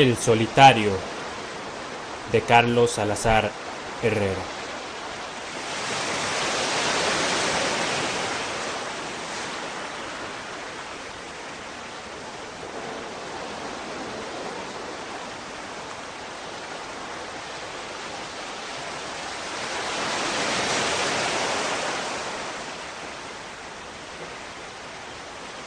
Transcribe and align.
El 0.00 0.16
solitario 0.16 0.92
de 2.30 2.40
Carlos 2.42 2.92
Salazar 2.92 3.50
Herrera. 4.00 4.32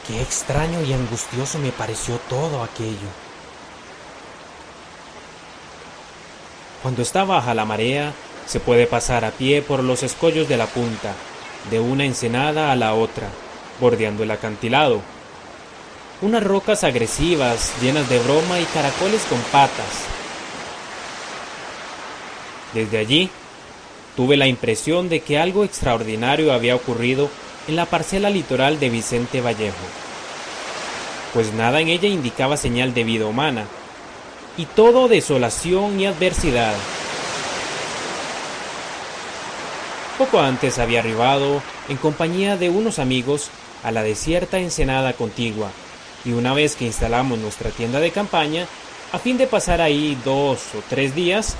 Qué 0.06 0.22
extraño 0.22 0.80
y 0.80 0.94
angustioso 0.94 1.58
me 1.58 1.70
pareció 1.70 2.16
todo 2.30 2.62
aquello. 2.62 3.31
Cuando 6.82 7.02
está 7.02 7.22
baja 7.24 7.54
la 7.54 7.64
marea, 7.64 8.12
se 8.46 8.58
puede 8.58 8.88
pasar 8.88 9.24
a 9.24 9.30
pie 9.30 9.62
por 9.62 9.84
los 9.84 10.02
escollos 10.02 10.48
de 10.48 10.56
la 10.56 10.66
punta, 10.66 11.14
de 11.70 11.78
una 11.78 12.04
ensenada 12.04 12.72
a 12.72 12.76
la 12.76 12.94
otra, 12.94 13.28
bordeando 13.80 14.24
el 14.24 14.30
acantilado. 14.32 15.00
Unas 16.22 16.42
rocas 16.42 16.82
agresivas, 16.82 17.72
llenas 17.80 18.08
de 18.08 18.18
broma 18.18 18.58
y 18.58 18.64
caracoles 18.64 19.22
con 19.28 19.38
patas. 19.52 20.06
Desde 22.74 22.98
allí, 22.98 23.30
tuve 24.16 24.36
la 24.36 24.48
impresión 24.48 25.08
de 25.08 25.20
que 25.20 25.38
algo 25.38 25.64
extraordinario 25.64 26.52
había 26.52 26.74
ocurrido 26.74 27.28
en 27.68 27.76
la 27.76 27.86
parcela 27.86 28.28
litoral 28.28 28.80
de 28.80 28.90
Vicente 28.90 29.40
Vallejo, 29.40 29.76
pues 31.32 31.52
nada 31.52 31.80
en 31.80 31.88
ella 31.88 32.08
indicaba 32.08 32.56
señal 32.56 32.92
de 32.92 33.04
vida 33.04 33.26
humana, 33.26 33.66
y 34.56 34.66
todo 34.66 35.08
desolación 35.08 35.98
y 35.98 36.06
adversidad. 36.06 36.74
Poco 40.18 40.40
antes 40.40 40.78
había 40.78 41.00
arribado, 41.00 41.62
en 41.88 41.96
compañía 41.96 42.56
de 42.56 42.70
unos 42.70 42.98
amigos, 42.98 43.50
a 43.82 43.90
la 43.90 44.02
desierta 44.02 44.58
ensenada 44.58 45.14
contigua, 45.14 45.70
y 46.24 46.32
una 46.32 46.54
vez 46.54 46.76
que 46.76 46.84
instalamos 46.84 47.38
nuestra 47.38 47.70
tienda 47.70 47.98
de 47.98 48.12
campaña, 48.12 48.66
a 49.12 49.18
fin 49.18 49.36
de 49.36 49.46
pasar 49.46 49.80
ahí 49.80 50.16
dos 50.24 50.60
o 50.76 50.82
tres 50.88 51.14
días, 51.14 51.56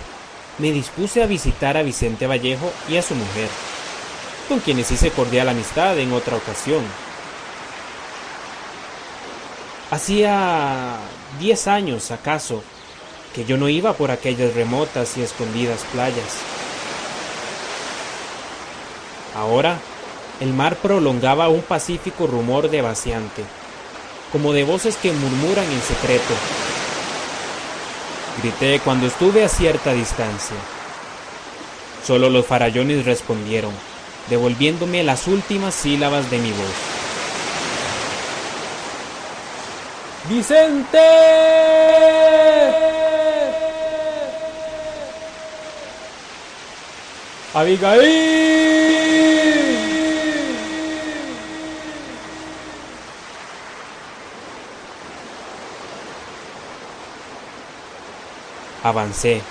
me 0.59 0.71
dispuse 0.71 1.23
a 1.23 1.27
visitar 1.27 1.77
a 1.77 1.83
Vicente 1.83 2.27
Vallejo 2.27 2.71
y 2.89 2.97
a 2.97 3.03
su 3.03 3.15
mujer, 3.15 3.49
con 4.49 4.61
quienes 4.61 4.91
hice 4.91 5.11
cordial 5.11 5.49
amistad 5.49 5.99
en 5.99 6.13
otra 6.13 6.37
ocasión. 6.37 6.85
Hacía 9.91 10.99
diez 11.41 11.67
años, 11.67 12.11
acaso, 12.11 12.63
que 13.35 13.45
yo 13.45 13.57
no 13.57 13.69
iba 13.69 13.95
por 13.95 14.11
aquellas 14.11 14.55
remotas 14.55 15.17
y 15.17 15.23
escondidas 15.23 15.81
playas. 15.93 16.39
Ahora, 19.35 19.79
el 20.41 20.53
mar 20.53 20.77
prolongaba 20.77 21.49
un 21.49 21.63
pacífico 21.63 22.27
rumor 22.27 22.69
de 22.71 22.83
vaciante, 22.83 23.45
como 24.31 24.53
de 24.53 24.65
voces 24.65 24.97
que 24.97 25.13
murmuran 25.13 25.65
en 25.65 25.83
secreto. 25.83 26.35
Grité 28.43 28.81
cuando 28.81 29.07
estuve 29.07 29.45
a 29.45 29.49
cierta 29.49 29.93
distancia. 29.93 30.57
Solo 32.07 32.29
los 32.31 32.45
farallones 32.47 33.05
respondieron, 33.07 33.73
devolviéndome 34.29 35.03
las 35.03 35.27
últimas 35.29 35.75
sílabas 35.75 36.31
de 36.31 36.39
mi 36.39 36.51
voz. 36.51 36.59
¡Vicente! 40.29 40.99
Abigail. 47.55 48.01
Avancé. 58.83 59.43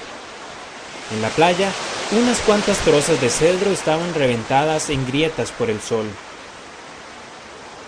En 1.14 1.22
la 1.22 1.30
playa, 1.30 1.72
unas 2.12 2.40
cuantas 2.40 2.78
trozas 2.80 3.22
de 3.22 3.30
cedro 3.30 3.70
estaban 3.70 4.16
reventadas 4.16 4.90
en 4.90 5.06
grietas 5.06 5.52
por 5.52 5.70
el 5.70 5.80
sol. 5.80 6.08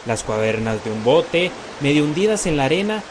Las 0.05 0.21
cuadernas 0.21 0.83
de 0.83 0.91
un 0.91 1.03
bote, 1.03 1.51
medio 1.81 2.03
hundidas 2.03 2.45
en 2.45 2.57
la 2.57 2.65
arena, 2.65 3.01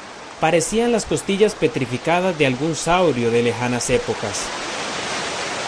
parecían 0.40 0.92
las 0.92 1.04
costillas 1.04 1.54
petrificadas 1.56 2.38
de 2.38 2.46
algún 2.46 2.76
saurio 2.76 3.32
de 3.32 3.42
lejanas 3.42 3.90
épocas 3.90 4.46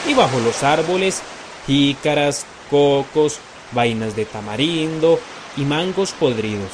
y 0.07 0.15
bajo 0.15 0.39
los 0.41 0.63
árboles 0.63 1.23
jícaras, 1.67 2.47
cocos, 2.71 3.39
vainas 3.73 4.17
de 4.17 4.25
tamarindo 4.25 5.19
y 5.57 5.63
mangos 5.63 6.13
podridos. 6.13 6.71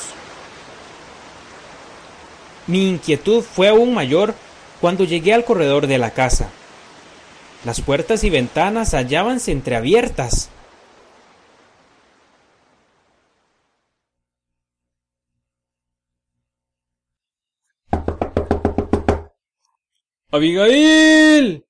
Mi 2.66 2.88
inquietud 2.88 3.42
fue 3.42 3.68
aún 3.68 3.94
mayor 3.94 4.34
cuando 4.80 5.04
llegué 5.04 5.34
al 5.34 5.44
corredor 5.44 5.86
de 5.86 5.98
la 5.98 6.12
casa. 6.12 6.50
Las 7.64 7.80
puertas 7.80 8.24
y 8.24 8.30
ventanas 8.30 8.94
hallábanse 8.94 9.52
entreabiertas. 9.52 10.50
Abigail. 20.32 21.64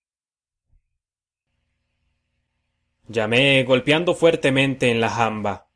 Llamé 3.12 3.64
golpeando 3.64 4.14
fuertemente 4.14 4.88
en 4.88 5.00
la 5.00 5.10
jamba. 5.10 5.66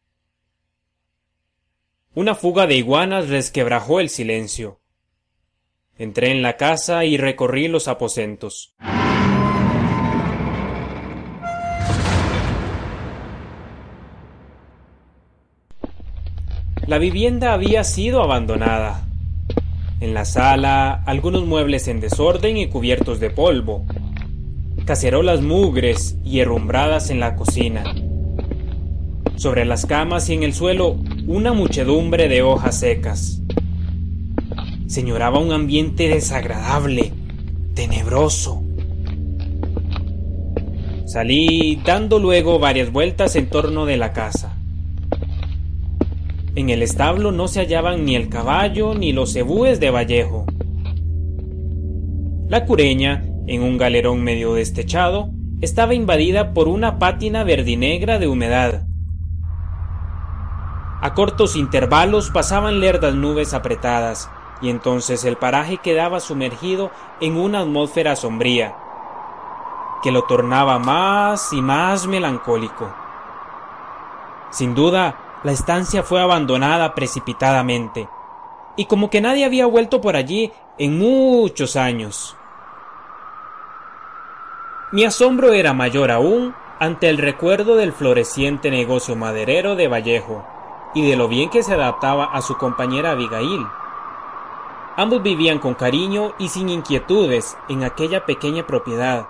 Una 2.15 2.37
fuga 2.37 2.69
de 2.69 2.77
iguanas 2.77 3.28
resquebrajó 3.28 3.99
el 3.99 4.09
silencio. 4.09 4.78
Entré 5.99 6.31
en 6.31 6.43
la 6.43 6.56
casa 6.56 7.05
y 7.05 7.17
recorrí 7.17 7.67
los 7.67 7.89
aposentos. 7.89 8.77
La 16.87 16.99
vivienda 16.99 17.53
había 17.53 17.83
sido 17.83 18.22
abandonada. 18.22 19.09
En 19.98 20.15
la 20.15 20.25
sala, 20.25 21.03
algunos 21.04 21.45
muebles 21.45 21.89
en 21.89 21.98
desorden 21.98 22.59
y 22.59 22.69
cubiertos 22.69 23.19
de 23.19 23.31
polvo 23.31 23.84
cacerolas 24.84 25.41
mugres 25.41 26.16
y 26.25 26.41
herrumbradas 26.41 27.10
en 27.10 27.21
la 27.21 27.36
cocina. 27.36 27.84
Sobre 29.36 29.65
las 29.65 29.86
camas 29.86 30.28
y 30.28 30.34
en 30.34 30.42
el 30.42 30.53
suelo, 30.53 30.97
una 31.27 31.53
muchedumbre 31.53 32.28
de 32.28 32.42
hojas 32.42 32.81
secas. 32.81 33.41
Señoraba 34.86 35.39
un 35.39 35.53
ambiente 35.53 36.09
desagradable, 36.09 37.13
tenebroso. 37.75 38.63
Salí 41.07 41.81
dando 41.84 42.19
luego 42.19 42.59
varias 42.59 42.92
vueltas 42.92 43.36
en 43.36 43.48
torno 43.48 43.86
de 43.86 43.97
la 43.97 44.13
casa. 44.13 44.59
En 46.57 46.71
el 46.71 46.83
establo 46.83 47.33
no 47.33 47.48
se 47.48 47.60
hallaban 47.60 48.04
ni 48.04 48.16
el 48.16 48.28
caballo 48.28 48.95
ni 48.95 49.13
los 49.13 49.33
cebúes 49.33 49.81
de 49.81 49.91
Vallejo. 49.91 50.45
La 52.48 52.65
cureña 52.66 53.25
en 53.47 53.63
un 53.63 53.79
galerón 53.79 54.23
medio 54.23 54.55
destechado, 54.55 55.31
estaba 55.61 55.95
invadida 55.95 56.53
por 56.53 56.69
una 56.69 56.99
pátina 56.99 57.45
verdinegra 57.45 58.19
de 58.19 58.29
humedad. 58.29 58.87
A 61.01 61.15
cortos 61.15 61.57
intervalos 61.57 62.31
pasaban 62.31 62.81
lerdas 62.81 63.15
nubes 63.15 63.53
apretadas, 63.55 64.31
y 64.63 64.71
entonces 64.71 65.25
el 65.25 65.37
paraje 65.37 65.79
quedaba 65.79 66.21
sumergido 66.21 66.91
en 67.21 67.37
una 67.37 67.61
atmósfera 67.61 68.17
sombría, 68.17 68.75
que 70.03 70.11
lo 70.11 70.23
tornaba 70.23 70.79
más 70.79 71.53
y 71.53 71.61
más 71.61 72.07
melancólico. 72.07 72.93
Sin 74.51 74.75
duda, 74.75 75.41
la 75.43 75.53
estancia 75.53 76.03
fue 76.03 76.23
abandonada 76.23 76.95
precipitadamente, 76.95 78.09
y 78.77 78.87
como 78.87 79.11
que 79.11 79.21
nadie 79.21 79.45
había 79.45 79.67
vuelto 79.67 80.01
por 80.01 80.17
allí 80.17 80.53
en 80.79 80.99
muchos 80.99 81.77
años. 81.77 82.37
Mi 84.95 85.03
asombro 85.05 85.53
era 85.53 85.73
mayor 85.73 86.13
aún 86.13 86.55
ante 86.79 87.09
el 87.09 87.19
recuerdo 87.19 87.75
del 87.75 87.93
floreciente 87.93 88.71
negocio 88.71 89.17
maderero 89.17 89.75
de 89.75 89.89
Vallejo 89.89 90.47
y 90.95 91.05
de 91.05 91.17
lo 91.17 91.27
bien 91.27 91.51
que 91.51 91.65
se 91.65 91.75
adaptaba 91.75 92.27
a 92.27 92.41
su 92.43 92.57
compañera 92.59 93.11
Abigail. 93.11 93.67
Ambos 94.97 95.21
vivían 95.21 95.59
con 95.59 95.75
cariño 95.75 96.37
y 96.39 96.49
sin 96.49 96.69
inquietudes 96.69 97.57
en 97.69 97.83
aquella 97.83 98.25
pequeña 98.25 98.69
propiedad, 98.69 99.27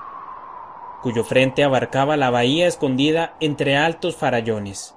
cuyo 1.00 1.24
frente 1.24 1.64
abarcaba 1.64 2.18
la 2.18 2.28
bahía 2.28 2.66
escondida 2.66 3.34
entre 3.40 3.78
altos 3.78 4.16
farallones. 4.16 4.94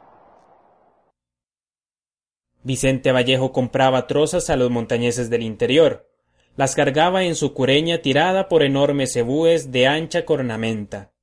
Vicente 2.64 3.14
Vallejo 3.14 3.54
compraba 3.54 4.06
trozas 4.06 4.50
a 4.50 4.58
los 4.58 4.69
montañeses 4.69 5.30
del 5.30 5.44
interior, 5.44 6.06
las 6.57 6.74
cargaba 6.74 7.24
en 7.24 7.36
su 7.36 7.54
cureña 7.54 8.00
tirada 8.00 8.50
por 8.50 8.63
enormes 8.63 9.13
cebúes 9.13 9.71
de 9.71 9.86
ancha 9.88 10.25
cornamenta. 10.25 11.13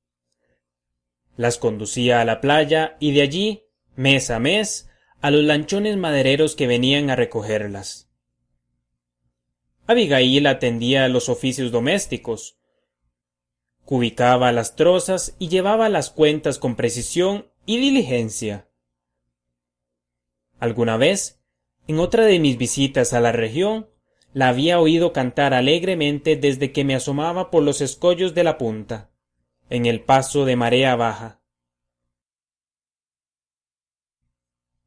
Las 1.35 1.57
conducía 1.57 2.21
a 2.21 2.25
la 2.25 2.39
playa 2.39 2.95
y 3.01 3.11
de 3.11 3.21
allí, 3.21 3.63
mes 3.95 4.31
a 4.31 4.39
mes, 4.39 4.89
a 5.19 5.31
los 5.31 5.43
lanchones 5.43 5.97
madereros 5.97 6.55
que 6.55 6.67
venían 6.67 7.09
a 7.09 7.17
recogerlas. 7.17 8.09
Abigail 9.87 10.47
atendía 10.47 11.07
los 11.09 11.27
oficios 11.27 11.69
domésticos, 11.69 12.57
cubicaba 13.83 14.53
las 14.53 14.77
trozas 14.77 15.35
y 15.37 15.49
llevaba 15.49 15.89
las 15.89 16.11
cuentas 16.11 16.59
con 16.59 16.77
precisión 16.77 17.51
y 17.65 17.77
diligencia. 17.77 18.69
Alguna 20.59 20.95
vez, 20.95 21.41
en 21.87 21.99
otra 21.99 22.23
de 22.23 22.39
mis 22.39 22.57
visitas 22.57 23.11
a 23.11 23.19
la 23.19 23.33
región, 23.33 23.89
la 24.35 24.49
había 24.49 24.81
oído 24.81 25.13
cantar 25.13 25.53
alegremente 25.53 26.35
desde 26.35 26.73
que 26.73 26.83
me 26.83 26.93
asomaba 26.93 27.49
por 27.49 27.63
los 27.63 27.79
escollos 27.79 28.35
de 28.35 28.43
la 28.43 28.57
punta, 28.57 29.09
en 29.69 29.85
el 29.85 30.01
paso 30.01 30.43
de 30.43 30.57
marea 30.57 30.93
baja. 30.97 31.39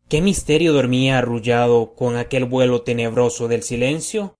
¿Qué 0.06 0.20
misterio 0.20 0.74
dormía 0.74 1.16
arrullado 1.16 1.94
con 1.94 2.18
aquel 2.18 2.44
vuelo 2.44 2.82
tenebroso 2.82 3.48
del 3.48 3.62
silencio? 3.62 4.36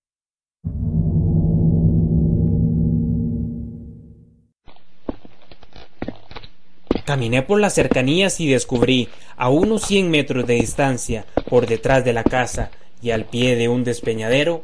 Caminé 7.07 7.41
por 7.41 7.59
las 7.59 7.73
cercanías 7.73 8.39
y 8.39 8.47
descubrí, 8.47 9.09
a 9.37 9.49
unos 9.49 9.81
cien 9.81 10.11
metros 10.11 10.45
de 10.45 10.53
distancia, 10.53 11.25
por 11.49 11.65
detrás 11.65 12.05
de 12.05 12.13
la 12.13 12.23
casa 12.23 12.69
y 13.01 13.09
al 13.09 13.25
pie 13.25 13.55
de 13.55 13.69
un 13.69 13.83
despeñadero, 13.83 14.61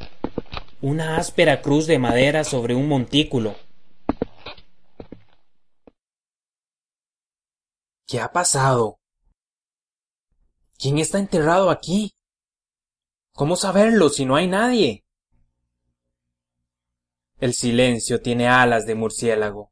una 0.85 1.17
áspera 1.17 1.63
cruz 1.63 1.87
de 1.87 1.97
madera 1.97 2.43
sobre 2.43 2.75
un 2.75 2.87
montículo. 2.87 3.55
¿Qué 8.05 8.19
ha 8.19 8.31
pasado? 8.31 8.99
¿Quién 10.77 10.99
está 10.99 11.17
enterrado 11.17 11.71
aquí? 11.71 12.13
¿Cómo 13.33 13.55
saberlo 13.55 14.09
si 14.09 14.25
no 14.25 14.35
hay 14.35 14.47
nadie? 14.47 15.03
El 17.39 17.55
silencio 17.55 18.21
tiene 18.21 18.47
alas 18.47 18.85
de 18.85 18.93
murciélago. 18.93 19.71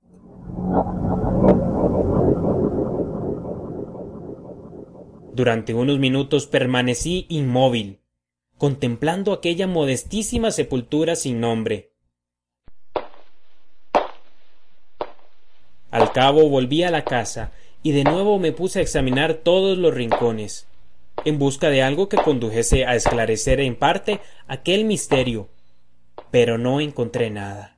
Durante 5.31 5.75
unos 5.75 5.99
minutos 5.99 6.47
permanecí 6.47 7.27
inmóvil, 7.29 8.02
contemplando 8.63 9.33
aquella 9.33 9.67
modestísima 9.67 10.49
sepultura 10.49 11.17
sin 11.17 11.41
nombre. 11.41 11.91
Al 15.91 16.13
cabo 16.13 16.47
volví 16.47 16.81
a 16.83 16.89
la 16.89 17.03
casa 17.03 17.51
y 17.83 17.91
de 17.91 18.05
nuevo 18.05 18.39
me 18.39 18.53
puse 18.53 18.79
a 18.79 18.81
examinar 18.81 19.33
todos 19.33 19.77
los 19.77 19.93
rincones, 19.93 20.65
en 21.25 21.39
busca 21.39 21.69
de 21.69 21.83
algo 21.83 22.07
que 22.07 22.15
condujese 22.15 22.85
a 22.85 22.95
esclarecer 22.95 23.59
en 23.59 23.75
parte 23.75 24.21
aquel 24.47 24.85
misterio, 24.85 25.49
pero 26.31 26.57
no 26.57 26.79
encontré 26.79 27.29
nada. 27.29 27.75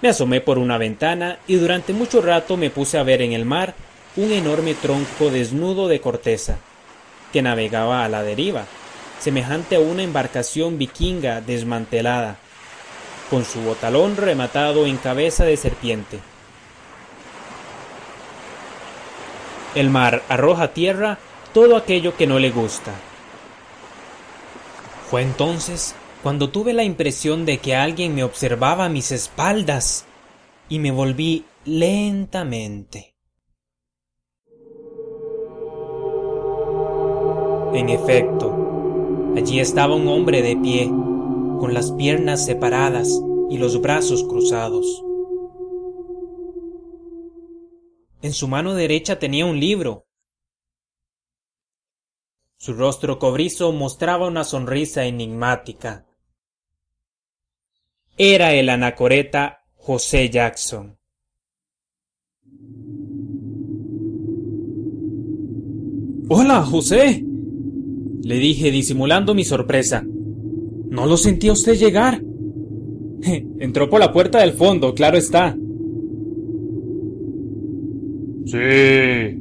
Me 0.00 0.08
asomé 0.08 0.40
por 0.40 0.58
una 0.58 0.78
ventana 0.78 1.38
y 1.46 1.54
durante 1.54 1.92
mucho 1.92 2.20
rato 2.20 2.56
me 2.56 2.70
puse 2.70 2.98
a 2.98 3.04
ver 3.04 3.22
en 3.22 3.34
el 3.34 3.44
mar 3.44 3.76
un 4.16 4.32
enorme 4.32 4.74
tronco 4.74 5.30
desnudo 5.30 5.86
de 5.86 6.00
corteza, 6.00 6.58
que 7.32 7.42
navegaba 7.42 8.04
a 8.04 8.08
la 8.08 8.22
deriva, 8.22 8.64
semejante 9.18 9.76
a 9.76 9.80
una 9.80 10.02
embarcación 10.02 10.78
vikinga 10.78 11.40
desmantelada, 11.40 12.36
con 13.30 13.44
su 13.44 13.60
botalón 13.60 14.16
rematado 14.16 14.86
en 14.86 14.96
cabeza 14.98 15.44
de 15.44 15.56
serpiente. 15.56 16.20
El 19.74 19.88
mar 19.88 20.22
arroja 20.28 20.64
a 20.64 20.74
tierra 20.74 21.18
todo 21.54 21.76
aquello 21.76 22.16
que 22.16 22.26
no 22.26 22.38
le 22.38 22.50
gusta. 22.50 22.92
Fue 25.08 25.22
entonces 25.22 25.94
cuando 26.22 26.50
tuve 26.50 26.72
la 26.72 26.84
impresión 26.84 27.44
de 27.44 27.58
que 27.58 27.74
alguien 27.74 28.14
me 28.14 28.24
observaba 28.24 28.84
a 28.84 28.88
mis 28.88 29.12
espaldas 29.12 30.04
y 30.68 30.78
me 30.78 30.90
volví 30.90 31.44
lentamente. 31.64 33.11
En 37.74 37.88
efecto, 37.88 39.32
allí 39.34 39.58
estaba 39.58 39.94
un 39.94 40.06
hombre 40.06 40.42
de 40.42 40.56
pie, 40.56 40.88
con 40.88 41.72
las 41.72 41.90
piernas 41.92 42.44
separadas 42.44 43.08
y 43.48 43.56
los 43.56 43.80
brazos 43.80 44.24
cruzados. 44.24 45.02
En 48.20 48.34
su 48.34 48.46
mano 48.46 48.74
derecha 48.74 49.18
tenía 49.18 49.46
un 49.46 49.58
libro. 49.58 50.06
Su 52.58 52.74
rostro 52.74 53.18
cobrizo 53.18 53.72
mostraba 53.72 54.26
una 54.26 54.44
sonrisa 54.44 55.06
enigmática. 55.06 56.04
Era 58.18 58.52
el 58.52 58.68
anacoreta 58.68 59.64
José 59.76 60.28
Jackson. 60.28 60.98
Hola, 66.28 66.62
José, 66.62 67.31
le 68.22 68.36
dije 68.36 68.70
disimulando 68.70 69.34
mi 69.34 69.44
sorpresa. 69.44 70.04
¿No 70.90 71.06
lo 71.06 71.16
sentía 71.16 71.52
usted 71.52 71.74
llegar? 71.74 72.22
Entró 73.58 73.88
por 73.88 74.00
la 74.00 74.12
puerta 74.12 74.40
del 74.40 74.52
fondo, 74.52 74.94
claro 74.94 75.16
está. 75.16 75.56
Sí. 78.46 79.38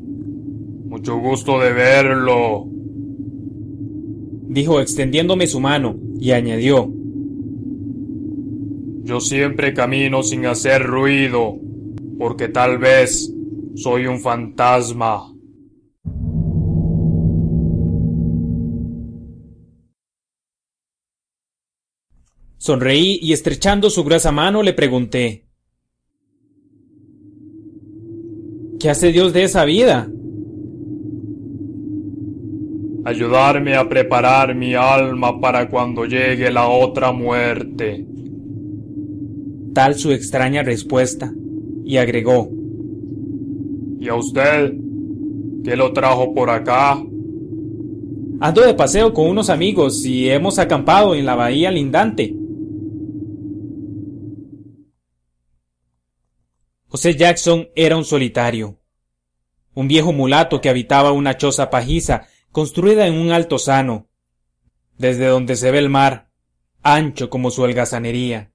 Mucho 0.85 1.17
gusto 1.17 1.59
de 1.59 1.73
verlo. 1.73 2.67
Dijo 4.47 4.81
extendiéndome 4.81 5.47
su 5.47 5.59
mano, 5.59 5.95
y 6.19 6.31
añadió. 6.31 6.91
Yo 9.03 9.19
siempre 9.19 9.73
camino 9.73 10.21
sin 10.21 10.45
hacer 10.45 10.83
ruido, 10.83 11.57
porque 12.19 12.47
tal 12.47 12.77
vez 12.77 13.33
soy 13.75 14.05
un 14.05 14.19
fantasma. 14.19 15.30
Sonreí 22.61 23.17
y 23.23 23.33
estrechando 23.33 23.89
su 23.89 24.03
gruesa 24.03 24.31
mano 24.31 24.61
le 24.61 24.73
pregunté 24.73 25.47
¿Qué 28.79 28.87
hace 28.87 29.11
Dios 29.11 29.33
de 29.33 29.45
esa 29.45 29.65
vida? 29.65 30.07
Ayudarme 33.03 33.75
a 33.75 33.89
preparar 33.89 34.53
mi 34.53 34.75
alma 34.75 35.41
para 35.41 35.69
cuando 35.69 36.05
llegue 36.05 36.51
la 36.51 36.67
otra 36.67 37.11
muerte. 37.11 38.05
Tal 39.73 39.95
su 39.95 40.11
extraña 40.11 40.61
respuesta, 40.61 41.33
y 41.83 41.97
agregó 41.97 42.51
¿Y 43.99 44.07
a 44.07 44.13
usted? 44.13 44.75
¿Qué 45.63 45.75
lo 45.75 45.93
trajo 45.93 46.35
por 46.35 46.51
acá? 46.51 47.03
Ando 48.39 48.61
de 48.61 48.75
paseo 48.75 49.15
con 49.15 49.25
unos 49.25 49.49
amigos 49.49 50.05
y 50.05 50.29
hemos 50.29 50.59
acampado 50.59 51.15
en 51.15 51.25
la 51.25 51.33
bahía 51.33 51.71
lindante. 51.71 52.35
José 56.91 57.15
Jackson 57.15 57.69
era 57.73 57.95
un 57.95 58.03
solitario. 58.03 58.77
un 59.73 59.87
viejo 59.87 60.11
mulato 60.11 60.59
que 60.59 60.67
habitaba 60.67 61.13
una 61.13 61.37
choza 61.37 61.69
pajiza 61.69 62.27
construida 62.51 63.07
en 63.07 63.13
un 63.13 63.31
alto 63.31 63.57
sano, 63.57 64.09
desde 64.97 65.27
donde 65.27 65.55
se 65.55 65.71
ve 65.71 65.79
el 65.79 65.87
mar, 65.87 66.29
ancho 66.83 67.29
como 67.29 67.49
su 67.49 67.61
holgazanería. 67.61 68.51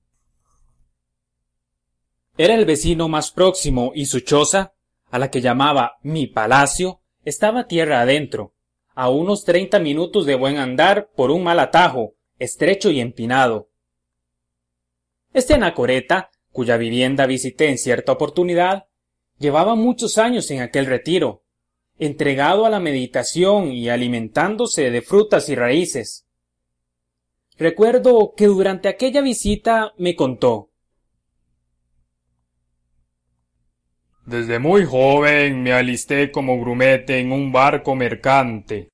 Era 2.37 2.55
el 2.55 2.67
vecino 2.67 3.09
más 3.09 3.31
próximo 3.31 3.93
y 3.95 4.05
su 4.05 4.21
choza, 4.21 4.75
a 5.11 5.19
la 5.19 5.31
que 5.31 5.41
llamaba 5.41 5.97
mi 6.03 6.27
palacio, 6.27 7.01
estaba 7.25 7.67
tierra 7.67 8.03
adentro, 8.03 8.53
a 8.95 9.09
unos 9.09 9.47
treinta 9.47 9.79
minutos 9.79 10.27
de 10.27 10.35
buen 10.35 10.59
andar 10.59 11.09
por 11.17 11.31
un 11.31 11.43
mal 11.43 11.59
atajo, 11.59 12.17
estrecho 12.39 12.91
y 12.91 13.01
empinado. 13.01 13.71
Este 15.33 15.55
anacoreta, 15.55 16.31
cuya 16.57 16.79
vivienda 16.79 17.27
visité 17.27 17.69
en 17.69 17.77
cierta 17.77 18.13
oportunidad, 18.13 18.87
llevaba 19.39 19.75
muchos 19.75 20.17
años 20.17 20.51
en 20.51 20.63
aquel 20.63 20.87
retiro, 20.87 21.43
entregado 21.99 22.65
a 22.65 22.71
la 22.71 22.81
meditación 22.81 23.73
y 23.73 23.91
alimentándose 23.91 24.91
de 24.91 25.03
frutas 25.03 25.51
y 25.51 25.55
raíces. 25.55 26.27
Recuerdo 27.59 28.33
que 28.35 28.47
durante 28.47 28.89
aquella 28.89 29.21
visita 29.21 29.93
me 29.99 30.17
contó 30.17 30.71
Desde 34.25 34.59
muy 34.59 34.87
joven 34.87 35.63
me 35.63 35.75
alisté 35.75 36.33
como 36.33 36.59
grumete 36.59 37.19
en 37.19 37.33
un 37.33 37.53
barco 37.53 37.95
mercante. 37.95 38.89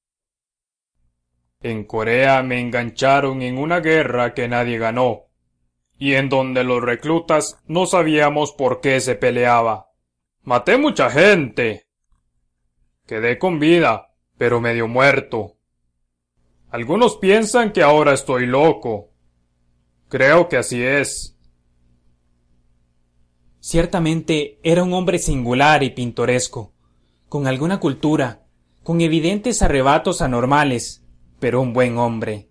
En 1.61 1.85
Corea 1.85 2.43
me 2.43 2.59
engancharon 2.59 3.41
en 3.41 3.57
una 3.57 3.79
guerra 3.79 4.35
que 4.35 4.49
nadie 4.49 4.79
ganó, 4.79 5.29
y 6.03 6.17
en 6.17 6.29
donde 6.29 6.65
los 6.65 6.83
reclutas 6.83 7.61
no 7.69 7.87
sabíamos 7.87 8.51
por 8.51 8.81
qué 8.81 9.01
se 9.01 9.15
peleaba. 9.15 9.93
Maté 10.43 10.77
mucha 10.77 11.09
gente. 11.09 11.87
Quedé 13.07 13.39
con 13.39 13.61
vida, 13.61 14.13
pero 14.37 14.61
medio 14.61 14.89
muerto. 14.89 15.59
Algunos 16.71 17.19
piensan 17.19 17.71
que 17.71 17.85
ahora 17.85 18.15
estoy 18.15 18.47
loco. 18.47 19.13
Creo 20.09 20.49
que 20.49 20.57
así 20.57 20.83
es. 20.83 21.39
Ciertamente 23.61 24.59
era 24.65 24.83
un 24.83 24.95
hombre 24.95 25.21
singular 25.21 25.85
y 25.85 25.91
pintoresco, 25.91 26.75
con 27.29 27.47
alguna 27.47 27.79
cultura, 27.79 28.43
con 28.83 29.01
evidentes 29.03 29.63
arrebatos 29.63 30.21
anormales, 30.21 31.05
pero 31.39 31.61
un 31.61 31.73
buen 31.73 31.97
hombre. 31.97 32.49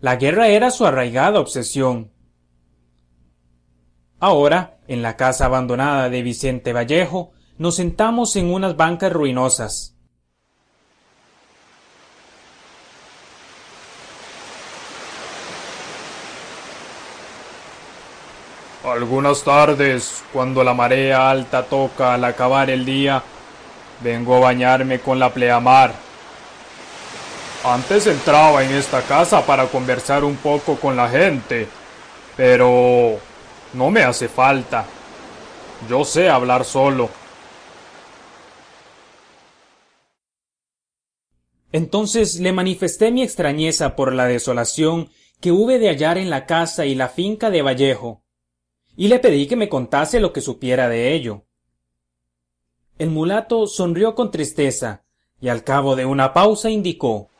La 0.00 0.16
guerra 0.16 0.48
era 0.48 0.70
su 0.70 0.86
arraigada 0.86 1.38
obsesión. 1.38 2.12
Ahora, 4.24 4.76
en 4.86 5.02
la 5.02 5.16
casa 5.16 5.46
abandonada 5.46 6.08
de 6.08 6.22
Vicente 6.22 6.72
Vallejo, 6.72 7.32
nos 7.58 7.74
sentamos 7.74 8.36
en 8.36 8.54
unas 8.54 8.76
bancas 8.76 9.12
ruinosas. 9.12 9.96
Algunas 18.84 19.42
tardes, 19.42 20.22
cuando 20.32 20.62
la 20.62 20.72
marea 20.72 21.28
alta 21.28 21.64
toca 21.64 22.14
al 22.14 22.24
acabar 22.24 22.70
el 22.70 22.84
día, 22.84 23.24
vengo 24.04 24.36
a 24.36 24.38
bañarme 24.38 25.00
con 25.00 25.18
la 25.18 25.30
pleamar. 25.30 25.94
Antes 27.64 28.06
entraba 28.06 28.62
en 28.62 28.70
esta 28.70 29.02
casa 29.02 29.44
para 29.44 29.66
conversar 29.66 30.22
un 30.22 30.36
poco 30.36 30.76
con 30.76 30.94
la 30.94 31.08
gente, 31.08 31.66
pero 32.36 33.18
no 33.74 33.90
me 33.90 34.02
hace 34.02 34.28
falta. 34.28 34.86
Yo 35.88 36.04
sé 36.04 36.28
hablar 36.28 36.64
solo. 36.64 37.08
Entonces 41.72 42.38
le 42.38 42.52
manifesté 42.52 43.10
mi 43.10 43.22
extrañeza 43.22 43.96
por 43.96 44.12
la 44.12 44.26
desolación 44.26 45.10
que 45.40 45.52
hube 45.52 45.78
de 45.78 45.88
hallar 45.88 46.18
en 46.18 46.30
la 46.30 46.46
casa 46.46 46.84
y 46.84 46.94
la 46.94 47.08
finca 47.08 47.50
de 47.50 47.62
Vallejo 47.62 48.22
y 48.96 49.08
le 49.08 49.18
pedí 49.18 49.46
que 49.46 49.56
me 49.56 49.68
contase 49.68 50.20
lo 50.20 50.32
que 50.32 50.40
supiera 50.40 50.88
de 50.88 51.14
ello. 51.14 51.46
El 52.98 53.10
mulato 53.10 53.66
sonrió 53.66 54.14
con 54.14 54.30
tristeza 54.30 55.04
y 55.40 55.48
al 55.48 55.64
cabo 55.64 55.96
de 55.96 56.04
una 56.04 56.32
pausa 56.32 56.70
indicó 56.70 57.30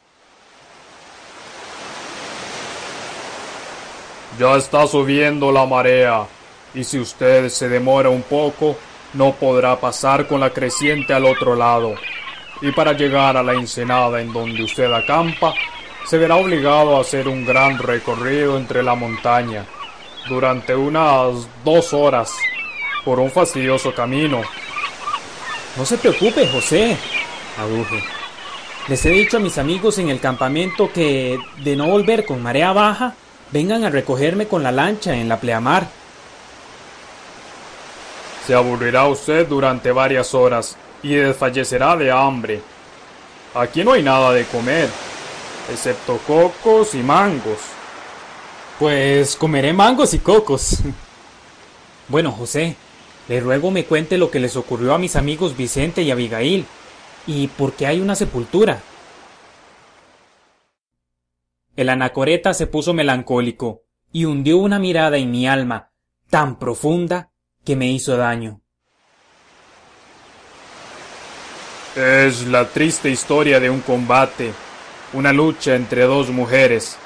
Ya 4.39 4.57
está 4.57 4.87
subiendo 4.87 5.53
la 5.53 5.67
marea, 5.67 6.27
y 6.75 6.85
si 6.85 6.99
usted 6.99 7.49
se 7.49 7.69
demora 7.69 8.09
un 8.09 8.23
poco, 8.23 8.77
no 9.13 9.33
podrá 9.33 9.79
pasar 9.79 10.27
con 10.27 10.41
la 10.41 10.51
creciente 10.51 11.13
al 11.13 11.27
otro 11.27 11.55
lado. 11.55 11.95
Y 12.63 12.73
para 12.73 12.93
llegar 12.93 13.37
a 13.37 13.43
la 13.43 13.55
ensenada 13.55 14.21
en 14.21 14.33
donde 14.33 14.63
usted 14.63 14.91
acampa, 14.91 15.55
se 16.07 16.17
verá 16.17 16.37
obligado 16.37 16.97
a 16.97 17.01
hacer 17.01 17.29
un 17.29 17.45
gran 17.45 17.79
recorrido 17.79 18.57
entre 18.57 18.83
la 18.83 18.95
montaña 18.95 19.67
durante 20.29 20.75
unas 20.75 21.47
dos 21.65 21.93
horas 21.93 22.33
por 23.05 23.19
un 23.19 23.31
fastidioso 23.31 23.95
camino. 23.95 24.43
No 25.77 25.85
se 25.85 25.99
preocupe, 25.99 26.47
José, 26.49 26.97
aduje. 27.59 28.03
Les 28.89 29.05
he 29.07 29.11
dicho 29.11 29.37
a 29.37 29.41
mis 29.41 29.59
amigos 29.59 29.99
en 29.99 30.09
el 30.09 30.21
campamento 30.21 30.93
que, 30.93 31.39
de 31.59 31.77
no 31.77 31.87
volver 31.87 32.25
con 32.25 32.43
marea 32.43 32.73
baja, 32.73 33.15
vengan 33.53 33.85
a 33.85 33.91
recogerme 33.91 34.49
con 34.49 34.63
la 34.63 34.73
lancha 34.73 35.15
en 35.15 35.29
la 35.29 35.39
pleamar. 35.39 35.87
Se 38.47 38.55
aburrirá 38.55 39.07
usted 39.07 39.47
durante 39.47 39.93
varias 39.93 40.35
horas 40.35 40.77
y 41.03 41.15
desfallecerá 41.15 41.97
de 41.97 42.11
hambre. 42.11 42.63
Aquí 43.55 43.85
no 43.85 43.93
hay 43.93 44.03
nada 44.03 44.33
de 44.33 44.45
comer, 44.47 44.89
excepto 45.71 46.19
cocos 46.27 46.95
y 46.95 47.03
mangos. 47.03 47.59
Pues 48.79 49.37
comeré 49.37 49.73
mangos 49.73 50.15
y 50.15 50.19
cocos. 50.19 50.79
Bueno, 52.09 52.33
José, 52.33 52.77
le 53.29 53.41
ruego 53.41 53.71
me 53.71 53.85
cuente 53.85 54.19
lo 54.19 54.31
que 54.31 54.41
les 54.41 54.57
ocurrió 54.57 54.93
a 54.93 54.99
mis 54.99 55.17
amigos 55.17 55.57
Vicente 55.57 56.03
y 56.03 56.11
Abigail, 56.11 56.67
y 57.27 57.47
por 57.47 57.73
qué 57.73 57.87
hay 57.87 58.01
una 58.01 58.17
sepultura. 58.17 58.83
El 61.77 61.89
anacoreta 61.89 62.53
se 62.53 62.67
puso 62.67 62.93
melancólico 62.93 63.83
y 64.13 64.27
hundió 64.27 64.59
una 64.59 64.79
mirada 64.79 65.17
en 65.17 65.31
mi 65.31 65.47
alma 65.47 65.91
tan 66.29 66.59
profunda 66.59 67.31
que 67.65 67.77
me 67.77 67.91
hizo 67.91 68.17
daño. 68.17 68.61
Es 71.97 72.47
la 72.47 72.67
triste 72.69 73.11
historia 73.11 73.61
de 73.61 73.71
un 73.71 73.81
combate, 73.81 74.53
una 75.13 75.33
lucha 75.33 75.75
entre 75.75 76.03
dos 76.03 76.31
mujeres, 76.31 76.97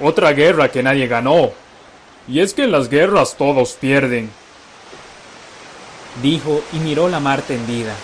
otra 0.00 0.32
guerra 0.32 0.70
que 0.70 0.82
nadie 0.82 1.06
ganó. 1.06 1.52
Y 2.26 2.40
es 2.40 2.54
que 2.54 2.64
en 2.64 2.72
las 2.72 2.88
guerras 2.88 3.36
todos 3.36 3.74
pierden. 3.74 4.30
Dijo 6.22 6.62
y 6.72 6.78
miró 6.78 7.08
la 7.08 7.20
mar 7.20 7.42
tendida. 7.42 7.94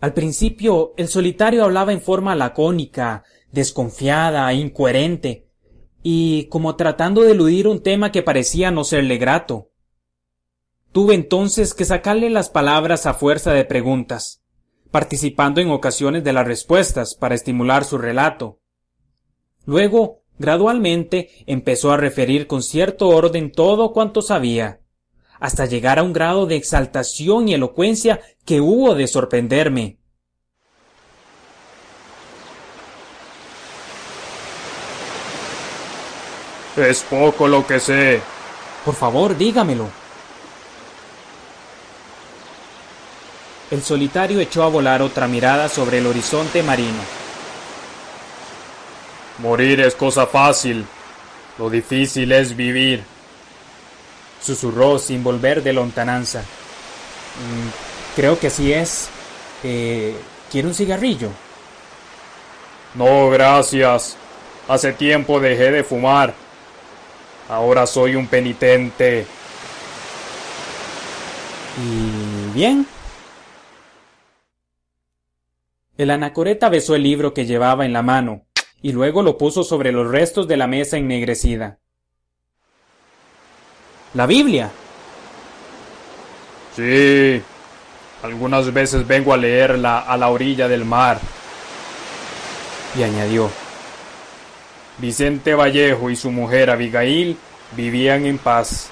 Al 0.00 0.12
principio, 0.12 0.92
el 0.96 1.08
solitario 1.08 1.64
hablaba 1.64 1.92
en 1.92 2.00
forma 2.00 2.34
lacónica, 2.34 3.24
desconfiada, 3.52 4.52
incoherente, 4.52 5.46
y 6.02 6.46
como 6.46 6.76
tratando 6.76 7.22
de 7.22 7.32
eludir 7.32 7.66
un 7.66 7.82
tema 7.82 8.12
que 8.12 8.22
parecía 8.22 8.70
no 8.70 8.84
serle 8.84 9.18
grato. 9.18 9.70
Tuve 10.92 11.14
entonces 11.14 11.74
que 11.74 11.84
sacarle 11.84 12.30
las 12.30 12.48
palabras 12.48 13.06
a 13.06 13.14
fuerza 13.14 13.52
de 13.52 13.64
preguntas 13.64 14.42
participando 14.96 15.60
en 15.60 15.70
ocasiones 15.70 16.24
de 16.24 16.32
las 16.32 16.46
respuestas 16.46 17.14
para 17.14 17.34
estimular 17.34 17.84
su 17.84 17.98
relato. 17.98 18.60
Luego, 19.66 20.22
gradualmente, 20.38 21.28
empezó 21.46 21.92
a 21.92 21.98
referir 21.98 22.46
con 22.46 22.62
cierto 22.62 23.08
orden 23.08 23.52
todo 23.52 23.92
cuanto 23.92 24.22
sabía, 24.22 24.80
hasta 25.40 25.66
llegar 25.66 25.98
a 25.98 26.02
un 26.02 26.12
grado 26.12 26.46
de 26.46 26.56
exaltación 26.56 27.48
y 27.48 27.54
elocuencia 27.54 28.20
que 28.44 28.60
hubo 28.60 28.94
de 28.94 29.06
sorprenderme. 29.06 29.98
Es 36.76 37.02
poco 37.04 37.48
lo 37.48 37.66
que 37.66 37.80
sé. 37.80 38.20
Por 38.84 38.94
favor, 38.94 39.36
dígamelo. 39.36 39.88
El 43.70 43.82
solitario 43.82 44.38
echó 44.38 44.62
a 44.62 44.68
volar 44.68 45.02
otra 45.02 45.26
mirada 45.26 45.68
sobre 45.68 45.98
el 45.98 46.06
horizonte 46.06 46.62
marino. 46.62 47.00
Morir 49.38 49.80
es 49.80 49.94
cosa 49.94 50.26
fácil, 50.26 50.86
lo 51.58 51.68
difícil 51.68 52.30
es 52.32 52.54
vivir. 52.54 53.15
Susurró 54.40 54.98
sin 54.98 55.24
volver 55.24 55.62
de 55.62 55.72
lontananza. 55.72 56.40
Mm, 56.40 58.16
creo 58.16 58.38
que 58.38 58.48
así 58.48 58.72
es. 58.72 59.08
Eh, 59.62 60.14
¿Quiere 60.50 60.68
un 60.68 60.74
cigarrillo? 60.74 61.30
No, 62.94 63.30
gracias. 63.30 64.16
Hace 64.68 64.92
tiempo 64.92 65.40
dejé 65.40 65.70
de 65.70 65.84
fumar. 65.84 66.34
Ahora 67.48 67.86
soy 67.86 68.16
un 68.16 68.26
penitente. 68.26 69.26
¿Y 71.78 72.54
bien? 72.54 72.86
El 75.98 76.10
anacoreta 76.10 76.68
besó 76.68 76.94
el 76.94 77.02
libro 77.02 77.32
que 77.32 77.46
llevaba 77.46 77.86
en 77.86 77.92
la 77.92 78.02
mano 78.02 78.44
y 78.82 78.92
luego 78.92 79.22
lo 79.22 79.38
puso 79.38 79.64
sobre 79.64 79.92
los 79.92 80.10
restos 80.10 80.46
de 80.46 80.56
la 80.56 80.66
mesa 80.66 80.96
ennegrecida. 80.98 81.78
La 84.16 84.24
Biblia. 84.24 84.70
Sí. 86.74 87.42
Algunas 88.22 88.72
veces 88.72 89.06
vengo 89.06 89.34
a 89.34 89.36
leerla 89.36 89.98
a 89.98 90.16
la 90.16 90.30
orilla 90.30 90.68
del 90.68 90.86
mar. 90.86 91.20
Y 92.98 93.02
añadió. 93.02 93.50
Vicente 94.96 95.54
Vallejo 95.54 96.08
y 96.08 96.16
su 96.16 96.30
mujer 96.30 96.70
Abigail 96.70 97.36
vivían 97.72 98.24
en 98.24 98.38
paz. 98.38 98.88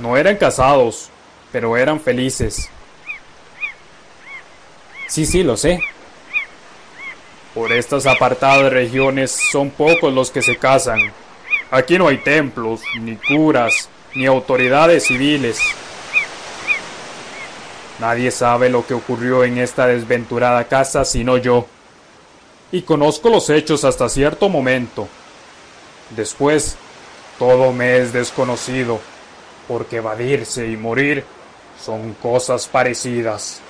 No 0.00 0.16
eran 0.16 0.34
casados, 0.34 1.08
pero 1.52 1.76
eran 1.76 2.00
felices. 2.00 2.68
Sí, 5.06 5.24
sí, 5.24 5.44
lo 5.44 5.56
sé. 5.56 5.80
Por 7.54 7.70
estas 7.70 8.06
apartadas 8.06 8.72
regiones 8.72 9.30
son 9.30 9.70
pocos 9.70 10.12
los 10.12 10.32
que 10.32 10.42
se 10.42 10.56
casan. 10.56 11.12
Aquí 11.70 11.96
no 11.96 12.08
hay 12.08 12.18
templos, 12.18 12.80
ni 13.00 13.14
curas, 13.14 13.88
ni 14.14 14.26
autoridades 14.26 15.04
civiles. 15.04 15.58
Nadie 17.98 18.30
sabe 18.30 18.68
lo 18.68 18.86
que 18.86 18.94
ocurrió 18.94 19.44
en 19.44 19.58
esta 19.58 19.86
desventurada 19.86 20.64
casa 20.64 21.04
sino 21.04 21.36
yo. 21.36 21.66
Y 22.70 22.82
conozco 22.82 23.28
los 23.28 23.50
hechos 23.50 23.84
hasta 23.84 24.08
cierto 24.08 24.48
momento. 24.48 25.06
Después, 26.10 26.76
todo 27.38 27.72
me 27.72 27.98
es 27.98 28.12
desconocido, 28.12 29.00
porque 29.68 29.96
evadirse 29.96 30.66
y 30.66 30.76
morir 30.76 31.24
son 31.82 32.14
cosas 32.14 32.66
parecidas. 32.68 33.60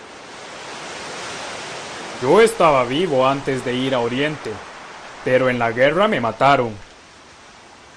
Yo 2.22 2.40
estaba 2.40 2.84
vivo 2.84 3.26
antes 3.26 3.64
de 3.64 3.74
ir 3.74 3.94
a 3.94 4.00
Oriente, 4.00 4.50
pero 5.24 5.50
en 5.50 5.58
la 5.58 5.72
guerra 5.72 6.06
me 6.06 6.20
mataron. 6.20 6.72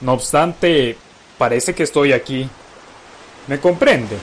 No 0.01 0.13
obstante, 0.13 0.97
parece 1.37 1.73
que 1.73 1.83
estoy 1.83 2.13
aquí. 2.13 2.49
¿Me 3.47 3.59
comprende? 3.59 4.15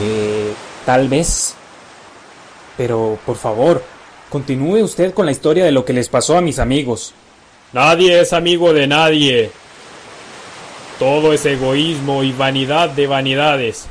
Eh, 0.00 0.52
tal 0.86 1.08
vez. 1.08 1.54
Pero, 2.76 3.18
por 3.26 3.36
favor, 3.36 3.82
continúe 4.30 4.82
usted 4.82 5.12
con 5.12 5.26
la 5.26 5.32
historia 5.32 5.64
de 5.64 5.72
lo 5.72 5.84
que 5.84 5.92
les 5.92 6.08
pasó 6.08 6.36
a 6.36 6.40
mis 6.40 6.58
amigos. 6.58 7.14
Nadie 7.72 8.20
es 8.20 8.32
amigo 8.32 8.72
de 8.72 8.86
nadie. 8.86 9.50
Todo 10.98 11.32
es 11.32 11.44
egoísmo 11.46 12.22
y 12.22 12.32
vanidad 12.32 12.90
de 12.90 13.06
vanidades, 13.06 13.86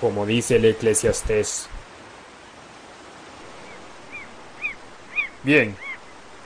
como 0.00 0.24
dice 0.24 0.56
el 0.56 0.64
eclesiastés. 0.64 1.68
Bien, 5.42 5.76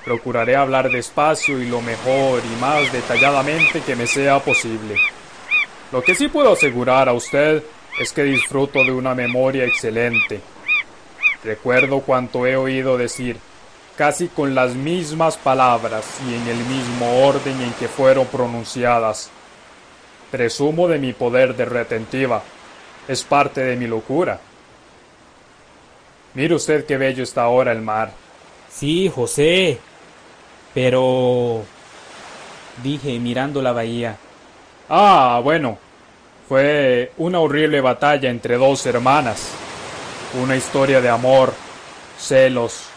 procuraré 0.07 0.55
hablar 0.55 0.89
despacio 0.89 1.61
y 1.61 1.67
lo 1.67 1.83
mejor 1.83 2.41
y 2.41 2.61
más 2.61 2.93
detalladamente 2.93 3.81
que 3.81 3.97
me 3.97 4.07
sea 4.07 4.39
posible. 4.39 4.95
Lo 5.91 6.01
que 6.01 6.15
sí 6.15 6.29
puedo 6.29 6.53
asegurar 6.53 7.09
a 7.09 7.13
usted 7.13 7.65
es 7.99 8.13
que 8.13 8.23
disfruto 8.23 8.85
de 8.85 8.93
una 8.93 9.17
memoria 9.17 9.65
excelente. 9.65 10.41
Recuerdo 11.43 12.03
cuanto 12.03 12.47
he 12.47 12.57
oído 12.57 12.97
decir, 12.97 13.37
casi 13.97 14.29
con 14.29 14.55
las 14.55 14.77
mismas 14.77 15.37
palabras 15.37 16.05
y 16.25 16.35
en 16.35 16.47
el 16.47 16.59
mismo 16.67 17.27
orden 17.27 17.61
en 17.61 17.73
que 17.73 17.89
fueron 17.89 18.29
pronunciadas. 18.29 19.29
Presumo 20.31 20.87
de 20.87 21.01
mi 21.01 21.15
poder 21.15 21.57
de 21.57 21.65
retentiva. 21.65 22.45
Es 23.09 23.25
parte 23.25 23.61
de 23.61 23.75
mi 23.75 23.89
locura. 23.89 24.39
Mire 26.35 26.55
usted 26.55 26.87
qué 26.87 26.97
bello 26.97 27.25
está 27.25 27.43
ahora 27.43 27.73
el 27.73 27.83
mar. 27.83 28.13
Sí, 28.71 29.11
José. 29.13 29.81
Pero... 30.77 31.65
dije 32.83 33.19
mirando 33.19 33.63
la 33.63 33.73
bahía. 33.73 34.19
Ah, 34.91 35.41
bueno. 35.43 35.79
Fue 36.47 37.13
una 37.17 37.41
horrible 37.41 37.81
batalla 37.81 38.29
entre 38.29 38.59
dos 38.59 38.85
hermanas. 38.85 39.53
Una 40.39 40.55
historia 40.55 41.01
de 41.01 41.09
amor, 41.09 41.55
celos, 42.19 42.89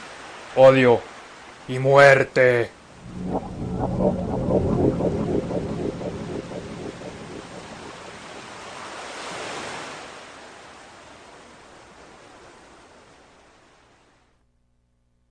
odio 0.58 1.00
y 1.70 1.80
muerte. 1.80 2.70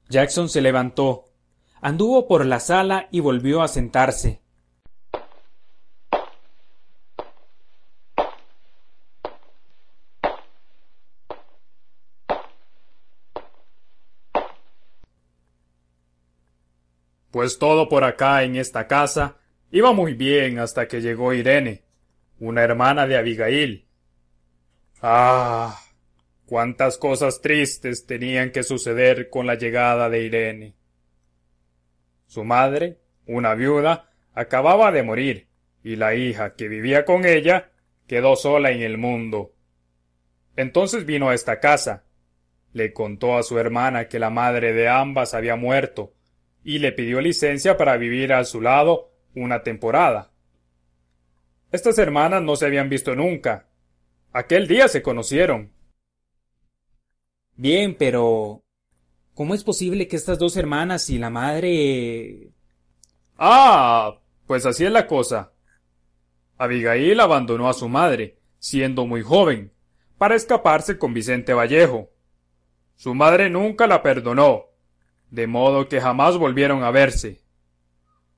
Jackson 0.09 0.49
se 0.49 0.63
levantó, 0.63 1.28
anduvo 1.81 2.27
por 2.27 2.45
la 2.47 2.61
sala 2.61 3.09
y 3.11 3.21
volvió 3.21 3.63
a 3.63 3.69
sentarse. 3.69 4.41
Pues 17.31 17.59
todo 17.59 17.89
por 17.89 18.05
acá 18.05 18.43
en 18.43 18.57
esta 18.57 18.87
casa 18.87 19.37
iba 19.71 19.93
muy 19.93 20.15
bien 20.15 20.59
hasta 20.59 20.89
que 20.89 21.01
llegó 21.01 21.33
Irene, 21.33 21.85
una 22.41 22.63
hermana 22.63 23.07
de 23.07 23.17
Abigail. 23.17 23.87
Ah, 25.03 25.79
Cuántas 26.49 26.97
cosas 26.97 27.43
tristes 27.43 28.07
tenían 28.07 28.53
que 28.53 28.63
suceder 28.63 29.29
con 29.29 29.47
la 29.47 29.57
llegada 29.57 30.09
de 30.09 30.23
Irene. 30.23 30.78
Su 32.29 32.45
madre, 32.45 32.99
una 33.27 33.55
viuda, 33.55 34.13
acababa 34.33 34.93
de 34.93 35.03
morir, 35.03 35.49
y 35.83 35.97
la 35.97 36.15
hija 36.15 36.55
que 36.55 36.69
vivía 36.69 37.05
con 37.05 37.25
ella 37.25 37.73
quedó 38.07 38.37
sola 38.37 38.71
en 38.71 38.83
el 38.83 38.99
mundo. 38.99 39.53
Entonces 40.55 41.05
vino 41.05 41.29
a 41.29 41.35
esta 41.35 41.59
casa, 41.59 42.05
le 42.73 42.93
contó 42.93 43.37
a 43.37 43.43
su 43.43 43.59
hermana 43.59 44.07
que 44.07 44.21
la 44.21 44.31
madre 44.31 44.73
de 44.73 44.89
ambas 44.89 45.35
había 45.35 45.57
muerto, 45.57 46.15
y 46.63 46.79
le 46.79 46.93
pidió 46.93 47.21
licencia 47.21 47.77
para 47.77 47.97
vivir 47.97 48.33
a 48.33 48.45
su 48.45 48.61
lado 48.61 49.11
una 49.35 49.65
temporada. 49.65 50.31
Estas 51.73 51.99
hermanas 51.99 52.43
no 52.43 52.55
se 52.55 52.67
habían 52.67 52.89
visto 52.89 53.17
nunca. 53.17 53.67
Aquel 54.33 54.69
día 54.69 54.87
se 54.87 55.03
conocieron, 55.03 55.73
Bien, 57.59 57.97
pero... 57.99 58.63
¿Cómo 59.39 59.55
es 59.55 59.63
posible 59.63 60.09
que 60.09 60.17
estas 60.17 60.37
dos 60.37 60.57
hermanas 60.57 61.09
y 61.11 61.17
la 61.17 61.31
madre... 61.31 62.51
Ah, 63.39 64.19
pues 64.49 64.67
así 64.67 64.85
es 64.85 64.91
la 64.91 65.07
cosa. 65.07 65.53
Abigail 66.57 67.21
abandonó 67.21 67.69
a 67.69 67.73
su 67.73 67.89
madre, 67.89 68.41
siendo 68.59 69.07
muy 69.07 69.23
joven, 69.23 69.73
para 70.19 70.35
escaparse 70.35 70.99
con 70.99 71.15
Vicente 71.15 71.55
Vallejo. 71.55 72.11
Su 72.97 73.15
madre 73.15 73.49
nunca 73.49 73.87
la 73.87 74.03
perdonó, 74.03 74.65
de 75.31 75.47
modo 75.47 75.87
que 75.89 76.01
jamás 76.01 76.37
volvieron 76.37 76.83
a 76.83 76.91
verse. 76.91 77.41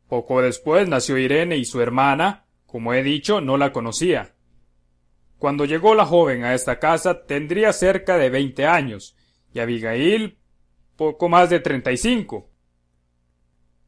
Poco 0.06 0.42
después 0.42 0.86
nació 0.86 1.16
Irene 1.16 1.56
y 1.56 1.64
su 1.64 1.80
hermana, 1.80 2.44
como 2.66 2.92
he 2.92 3.02
dicho, 3.02 3.40
no 3.40 3.56
la 3.56 3.72
conocía. 3.72 4.34
Cuando 5.38 5.64
llegó 5.64 5.94
la 5.94 6.04
joven 6.04 6.44
a 6.44 6.52
esta 6.52 6.78
casa 6.78 7.24
tendría 7.24 7.72
cerca 7.72 8.18
de 8.18 8.28
veinte 8.28 8.66
años 8.66 9.16
y 9.54 9.60
Abigail 9.60 10.39
poco 11.00 11.30
más 11.30 11.48
de 11.48 11.60
treinta 11.60 11.90
y 11.92 11.96
cinco. 11.96 12.50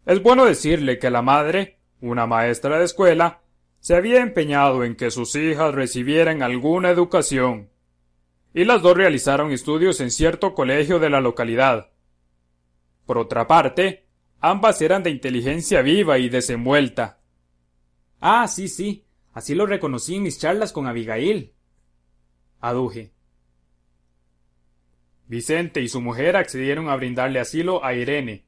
Es 0.06 0.22
bueno 0.22 0.46
decirle 0.46 0.98
que 0.98 1.10
la 1.10 1.20
madre, 1.20 1.78
una 2.00 2.26
maestra 2.26 2.78
de 2.78 2.86
escuela, 2.86 3.42
se 3.80 3.94
había 3.94 4.22
empeñado 4.22 4.82
en 4.82 4.96
que 4.96 5.10
sus 5.10 5.34
hijas 5.34 5.74
recibieran 5.74 6.42
alguna 6.42 6.88
educación, 6.88 7.68
y 8.54 8.64
las 8.64 8.80
dos 8.80 8.96
realizaron 8.96 9.52
estudios 9.52 10.00
en 10.00 10.10
cierto 10.10 10.54
colegio 10.54 10.98
de 11.00 11.10
la 11.10 11.20
localidad. 11.20 11.90
Por 13.04 13.18
otra 13.18 13.46
parte, 13.46 14.06
ambas 14.40 14.80
eran 14.80 15.02
de 15.02 15.10
inteligencia 15.10 15.82
viva 15.82 16.16
y 16.16 16.30
desenvuelta. 16.30 17.20
Ah, 18.22 18.48
sí, 18.48 18.68
sí, 18.68 19.04
Así 19.34 19.54
lo 19.54 19.66
reconocí 19.66 20.16
en 20.16 20.22
mis 20.22 20.38
charlas 20.38 20.72
con 20.72 20.86
Abigail. 20.86 21.54
Aduje. 22.60 23.12
Vicente 25.26 25.80
y 25.80 25.88
su 25.88 26.00
mujer 26.00 26.36
accedieron 26.36 26.88
a 26.88 26.96
brindarle 26.96 27.40
asilo 27.40 27.84
a 27.84 27.94
Irene, 27.94 28.44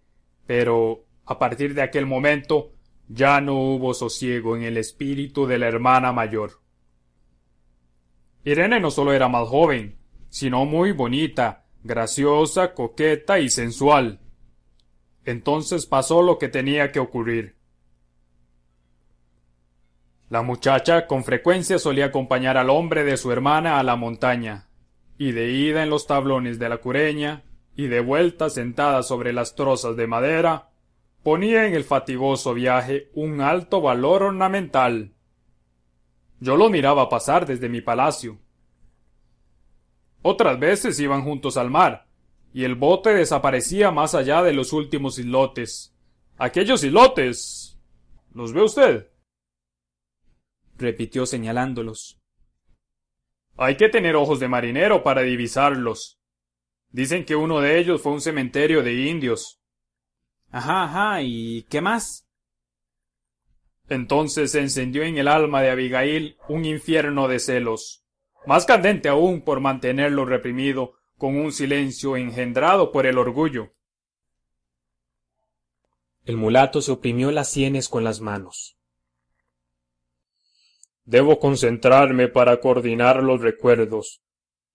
pero 0.46 1.04
a 1.24 1.38
partir 1.38 1.74
de 1.74 1.82
aquel 1.82 2.06
momento 2.06 2.72
ya 3.08 3.40
no 3.40 3.54
hubo 3.54 3.94
sosiego 3.94 4.56
en 4.56 4.62
el 4.62 4.76
espíritu 4.76 5.46
de 5.46 5.58
la 5.58 5.68
hermana 5.68 6.12
mayor. 6.12 6.60
Irene 8.44 8.80
no 8.80 8.90
solo 8.90 9.12
era 9.12 9.28
más 9.28 9.48
joven, 9.48 9.96
sino 10.28 10.64
muy 10.64 10.92
bonita, 10.92 11.64
graciosa, 11.82 12.74
coqueta 12.74 13.38
y 13.38 13.48
sensual. 13.48 14.20
Entonces 15.24 15.86
pasó 15.86 16.22
lo 16.22 16.38
que 16.38 16.48
tenía 16.48 16.92
que 16.92 17.00
ocurrir. 17.00 17.56
La 20.28 20.42
muchacha 20.42 21.06
con 21.06 21.24
frecuencia 21.24 21.78
solía 21.78 22.06
acompañar 22.06 22.56
al 22.56 22.68
hombre 22.68 23.04
de 23.04 23.16
su 23.16 23.30
hermana 23.30 23.78
a 23.78 23.82
la 23.82 23.96
montaña, 23.96 24.63
y 25.18 25.32
de 25.32 25.50
ida 25.50 25.82
en 25.82 25.90
los 25.90 26.06
tablones 26.06 26.58
de 26.58 26.68
la 26.68 26.78
cureña, 26.78 27.44
y 27.76 27.86
de 27.86 28.00
vuelta 28.00 28.50
sentada 28.50 29.02
sobre 29.02 29.32
las 29.32 29.54
trozas 29.54 29.96
de 29.96 30.06
madera, 30.06 30.70
ponía 31.22 31.66
en 31.66 31.74
el 31.74 31.84
fatigoso 31.84 32.54
viaje 32.54 33.10
un 33.14 33.40
alto 33.40 33.80
valor 33.80 34.22
ornamental. 34.22 35.12
Yo 36.40 36.56
lo 36.56 36.70
miraba 36.70 37.08
pasar 37.08 37.46
desde 37.46 37.68
mi 37.68 37.80
palacio. 37.80 38.38
Otras 40.22 40.58
veces 40.58 40.98
iban 41.00 41.22
juntos 41.22 41.56
al 41.56 41.70
mar, 41.70 42.06
y 42.52 42.64
el 42.64 42.74
bote 42.74 43.12
desaparecía 43.12 43.90
más 43.90 44.14
allá 44.14 44.42
de 44.42 44.52
los 44.52 44.72
últimos 44.72 45.18
islotes. 45.18 45.94
Aquellos 46.38 46.84
islotes. 46.84 47.78
¿Los 48.32 48.52
ve 48.52 48.62
usted? 48.62 49.10
repitió 50.76 51.24
señalándolos. 51.24 52.20
Hay 53.56 53.76
que 53.76 53.88
tener 53.88 54.16
ojos 54.16 54.40
de 54.40 54.48
marinero 54.48 55.02
para 55.02 55.22
divisarlos. 55.22 56.18
Dicen 56.90 57.24
que 57.24 57.36
uno 57.36 57.60
de 57.60 57.78
ellos 57.78 58.02
fue 58.02 58.12
un 58.12 58.20
cementerio 58.20 58.82
de 58.82 58.94
indios. 59.08 59.60
Ajá, 60.50 60.84
ajá, 60.84 61.22
¿y 61.22 61.64
qué 61.64 61.80
más? 61.80 62.26
Entonces 63.88 64.52
se 64.52 64.60
encendió 64.60 65.02
en 65.02 65.18
el 65.18 65.28
alma 65.28 65.60
de 65.60 65.70
Abigail 65.70 66.36
un 66.48 66.64
infierno 66.64 67.28
de 67.28 67.38
celos, 67.38 68.04
más 68.46 68.64
candente 68.64 69.08
aún 69.08 69.42
por 69.42 69.60
mantenerlo 69.60 70.24
reprimido 70.24 70.94
con 71.18 71.36
un 71.36 71.52
silencio 71.52 72.16
engendrado 72.16 72.92
por 72.92 73.06
el 73.06 73.18
orgullo. 73.18 73.72
El 76.24 76.38
mulato 76.38 76.80
se 76.80 76.92
oprimió 76.92 77.30
las 77.30 77.50
sienes 77.50 77.88
con 77.88 78.02
las 78.02 78.20
manos. 78.20 78.78
Debo 81.04 81.38
concentrarme 81.38 82.28
para 82.28 82.60
coordinar 82.60 83.22
los 83.22 83.40
recuerdos 83.40 84.22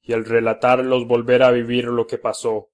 y 0.02 0.14
al 0.14 0.26
relatarlos 0.26 1.08
volver 1.08 1.44
a 1.44 1.52
vivir 1.52 1.86
lo 1.86 2.08
que 2.08 2.18
pasó, 2.18 2.70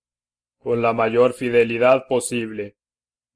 con 0.58 0.82
la 0.82 0.94
mayor 0.94 1.34
fidelidad 1.34 2.08
posible. 2.08 2.78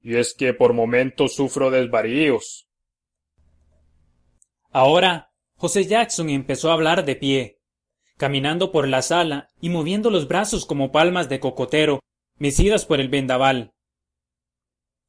Y 0.02 0.16
es 0.16 0.34
que 0.34 0.54
por 0.54 0.74
momentos 0.74 1.36
sufro 1.36 1.72
desvaríos. 1.72 2.70
Ahora, 4.72 5.32
José 5.56 5.86
Jackson 5.86 6.30
empezó 6.30 6.70
a 6.70 6.74
hablar 6.74 7.04
de 7.04 7.16
pie, 7.16 7.60
caminando 8.18 8.72
por 8.72 8.88
la 8.88 9.02
sala 9.02 9.50
y 9.60 9.70
moviendo 9.70 10.10
los 10.10 10.28
brazos 10.28 10.66
como 10.66 10.92
palmas 10.92 11.28
de 11.28 11.40
cocotero, 11.40 12.00
mecidas 12.38 12.86
por 12.86 13.00
el 13.00 13.10
vendaval. 13.10 13.74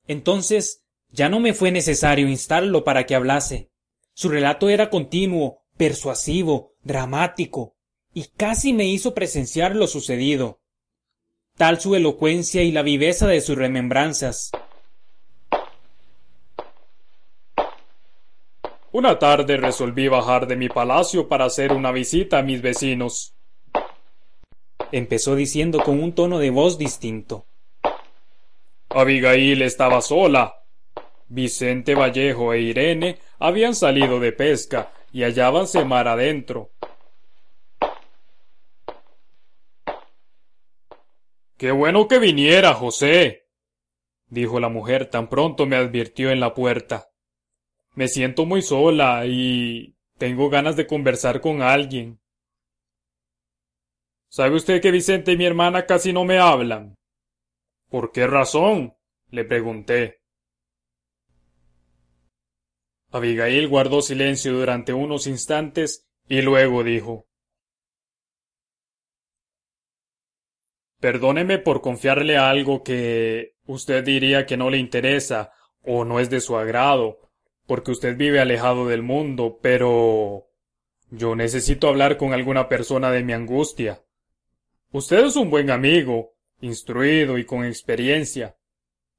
Entonces 0.07 0.85
ya 1.11 1.29
no 1.29 1.41
me 1.41 1.55
fue 1.55 1.71
necesario 1.71 2.29
instarlo 2.29 2.83
para 2.85 3.07
que 3.07 3.15
hablase. 3.15 3.70
Su 4.21 4.29
relato 4.29 4.69
era 4.69 4.91
continuo, 4.91 5.63
persuasivo, 5.79 6.75
dramático, 6.83 7.75
y 8.13 8.25
casi 8.37 8.75
me 8.75 8.85
hizo 8.85 9.15
presenciar 9.15 9.75
lo 9.75 9.87
sucedido. 9.87 10.61
Tal 11.57 11.81
su 11.81 11.95
elocuencia 11.95 12.63
y 12.63 12.71
la 12.71 12.83
viveza 12.83 13.27
de 13.29 13.41
sus 13.41 13.57
remembranzas. 13.57 14.51
Una 18.93 19.19
tarde 19.19 19.57
resolví 19.57 20.09
bajar 20.09 20.47
de 20.47 20.57
mi 20.57 20.69
palacio 20.69 21.27
para 21.27 21.47
hacer 21.47 21.73
una 21.73 21.91
visita 21.91 22.41
a 22.41 22.43
mis 22.43 22.61
vecinos. 22.61 23.33
Empezó 24.93 25.35
diciendo 25.35 25.81
con 25.83 25.99
un 25.99 26.15
tono 26.15 26.39
de 26.39 26.51
voz 26.51 26.77
distinto. 26.77 27.47
Abigail 28.91 29.63
estaba 29.63 30.03
sola. 30.03 30.60
Vicente 31.31 31.95
Vallejo 31.95 32.53
e 32.53 32.61
Irene 32.61 33.19
habían 33.39 33.77
salido 33.77 34.19
de 34.19 34.33
pesca 34.33 34.93
y 35.13 35.23
hallábanse 35.23 35.85
mar 35.85 36.09
adentro. 36.09 36.73
Qué 41.57 41.71
bueno 41.71 42.09
que 42.09 42.19
viniera, 42.19 42.75
José, 42.75 43.47
dijo 44.27 44.59
la 44.59 44.69
mujer 44.69 45.07
tan 45.07 45.29
pronto 45.29 45.67
me 45.67 45.77
advirtió 45.77 46.31
en 46.31 46.41
la 46.41 46.53
puerta. 46.53 47.11
Me 47.95 48.09
siento 48.09 48.45
muy 48.45 48.61
sola 48.61 49.25
y 49.25 49.95
tengo 50.19 50.51
ganas 50.51 50.75
de 50.75 50.89
conversar 50.89 51.41
con 51.41 51.63
alguien. 51.63 52.19
¿Sabe 54.29 54.57
usted 54.57 54.83
que 54.83 54.91
Vicente 54.91 55.33
y 55.33 55.37
mi 55.37 55.47
hermana 55.47 55.87
casi 55.87 56.13
no 56.13 56.25
me 56.25 56.39
hablan? 56.39 56.97
¿Por 57.89 58.11
qué 58.11 58.27
razón? 58.27 58.97
le 59.29 59.45
pregunté. 59.45 60.20
Abigail 63.13 63.69
guardó 63.69 64.03
silencio 64.03 64.53
durante 64.53 64.93
unos 64.93 65.27
instantes 65.27 66.07
y 66.29 66.43
luego 66.43 66.85
dijo 66.85 67.27
Perdóneme 71.01 71.59
por 71.59 71.81
confiarle 71.81 72.37
algo 72.37 72.83
que 72.85 73.55
usted 73.67 74.05
diría 74.05 74.45
que 74.45 74.59
no 74.59 74.69
le 74.69 74.77
interesa 74.77 75.53
o 75.83 76.05
no 76.05 76.21
es 76.21 76.29
de 76.29 76.41
su 76.41 76.59
agrado, 76.59 77.31
porque 77.67 77.91
usted 77.91 78.17
vive 78.19 78.39
alejado 78.39 78.87
del 78.87 79.03
mundo, 79.03 79.59
pero 79.63 80.51
yo 81.11 81.35
necesito 81.35 81.89
hablar 81.89 82.19
con 82.19 82.35
alguna 82.35 82.69
persona 82.69 83.11
de 83.11 83.25
mi 83.25 83.33
angustia. 83.33 84.03
Usted 84.93 85.25
es 85.25 85.37
un 85.37 85.51
buen 85.51 85.71
amigo, 85.71 86.35
instruido 86.61 87.39
y 87.39 87.47
con 87.47 87.65
experiencia. 87.65 88.57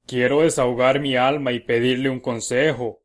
Quiero 0.06 0.42
desahogar 0.42 1.00
mi 1.00 1.16
alma 1.16 1.52
y 1.52 1.60
pedirle 1.60 2.10
un 2.10 2.20
consejo. 2.20 3.01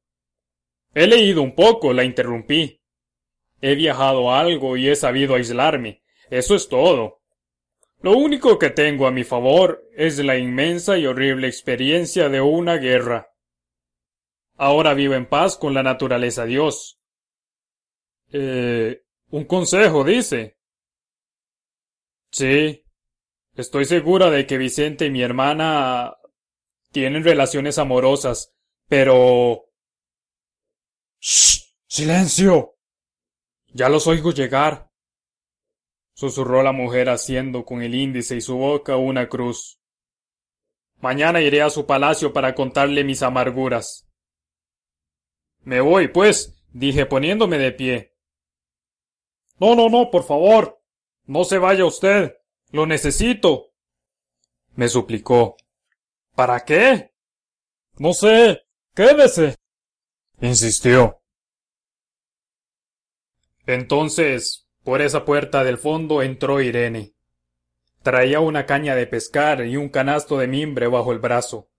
He 0.94 1.08
leído 1.08 1.42
un 1.42 1.56
poco, 1.56 1.94
la 1.94 2.04
interrumpí. 2.04 2.82
He 3.62 3.76
viajado 3.76 4.34
algo 4.34 4.78
y 4.78 4.90
he 4.90 4.96
sabido 4.96 5.36
aislarme. 5.36 6.04
Eso 6.30 6.56
es 6.56 6.68
todo. 6.68 7.22
Lo 8.02 8.12
único 8.12 8.60
que 8.60 8.70
tengo 8.70 9.08
a 9.08 9.12
mi 9.12 9.24
favor 9.24 9.84
es 9.96 10.20
la 10.20 10.38
inmensa 10.38 10.98
y 10.98 11.06
horrible 11.06 11.48
experiencia 11.48 12.30
de 12.30 12.42
una 12.42 12.78
guerra. 12.78 13.32
Ahora 14.56 14.94
vivo 14.94 15.16
en 15.16 15.26
paz 15.26 15.58
con 15.58 15.74
la 15.74 15.84
naturaleza 15.84 16.46
Dios. 16.46 17.00
Eh, 18.32 19.04
un 19.30 19.46
consejo, 19.46 20.04
dice. 20.04 20.58
Sí. 22.32 22.84
Estoy 23.56 23.86
segura 23.86 24.30
de 24.30 24.46
que 24.46 24.58
Vicente 24.58 25.06
y 25.06 25.10
mi 25.10 25.24
hermana 25.24 26.16
tienen 26.92 27.24
relaciones 27.24 27.78
amorosas, 27.78 28.54
pero... 28.88 29.67
¡Silencio! 31.28 32.78
Ya 33.74 33.90
los 33.90 34.08
oigo 34.08 34.32
llegar. 34.32 34.90
Susurró 36.14 36.64
la 36.64 36.72
mujer 36.72 37.10
haciendo 37.10 37.66
con 37.66 37.82
el 37.82 37.96
índice 37.96 38.38
y 38.38 38.42
su 38.42 38.56
boca 38.56 38.96
una 38.96 39.28
cruz. 39.28 39.82
Mañana 41.02 41.42
iré 41.42 41.62
a 41.62 41.70
su 41.70 41.86
palacio 41.86 42.32
para 42.32 42.56
contarle 42.56 43.04
mis 43.04 43.22
amarguras. 43.24 44.08
Me 45.64 45.82
voy, 45.82 46.08
pues, 46.08 46.56
dije 46.70 47.06
poniéndome 47.06 47.58
de 47.58 47.72
pie. 47.74 48.16
No, 49.60 49.76
no, 49.76 49.90
no, 49.90 50.10
por 50.10 50.24
favor. 50.24 50.82
No 51.26 51.44
se 51.44 51.58
vaya 51.58 51.84
usted. 51.84 52.38
Lo 52.72 52.86
necesito. 52.86 53.74
me 54.76 54.88
suplicó. 54.88 55.58
¿Para 56.36 56.64
qué? 56.64 57.14
No 57.98 58.14
sé. 58.14 58.66
Quédese. 58.96 59.58
Insistió. 60.40 61.20
Entonces, 63.66 64.68
por 64.84 65.02
esa 65.02 65.26
puerta 65.26 65.64
del 65.64 65.78
fondo 65.78 66.22
entró 66.22 66.62
Irene. 66.62 67.14
Traía 68.04 68.40
una 68.40 68.66
caña 68.66 68.96
de 68.96 69.08
pescar 69.08 69.66
y 69.66 69.76
un 69.76 69.90
canasto 69.90 70.38
de 70.38 70.48
mimbre 70.48 70.88
bajo 70.88 71.12
el 71.12 71.20
brazo. 71.20 71.70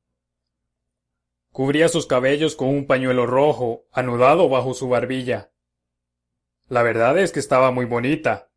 Cubría 1.53 1.89
sus 1.89 2.07
cabellos 2.07 2.57
con 2.57 2.69
un 2.69 2.87
pañuelo 2.87 3.27
rojo, 3.27 3.87
anudado 3.93 4.49
bajo 4.49 4.75
su 4.75 4.89
barbilla. 4.89 5.51
La 6.69 6.83
verdad 6.83 7.19
es 7.19 7.33
que 7.33 7.41
estaba 7.41 7.71
muy 7.71 7.87
bonita. 7.87 8.51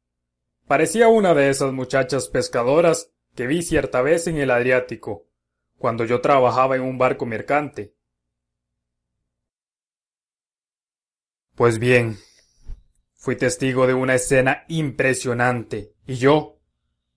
Parecía 0.68 1.08
una 1.08 1.34
de 1.34 1.50
esas 1.50 1.72
muchachas 1.72 2.28
pescadoras 2.28 3.12
que 3.36 3.48
vi 3.48 3.62
cierta 3.62 4.02
vez 4.02 4.28
en 4.28 4.38
el 4.38 4.52
Adriático, 4.52 5.28
cuando 5.78 6.04
yo 6.04 6.20
trabajaba 6.20 6.76
en 6.76 6.82
un 6.82 6.98
barco 6.98 7.26
mercante. 7.26 7.96
Pues 11.62 11.78
bien, 11.78 12.18
fui 13.14 13.36
testigo 13.36 13.86
de 13.86 13.94
una 13.94 14.16
escena 14.16 14.66
impresionante, 14.68 15.94
y 16.08 16.16
yo, 16.16 16.58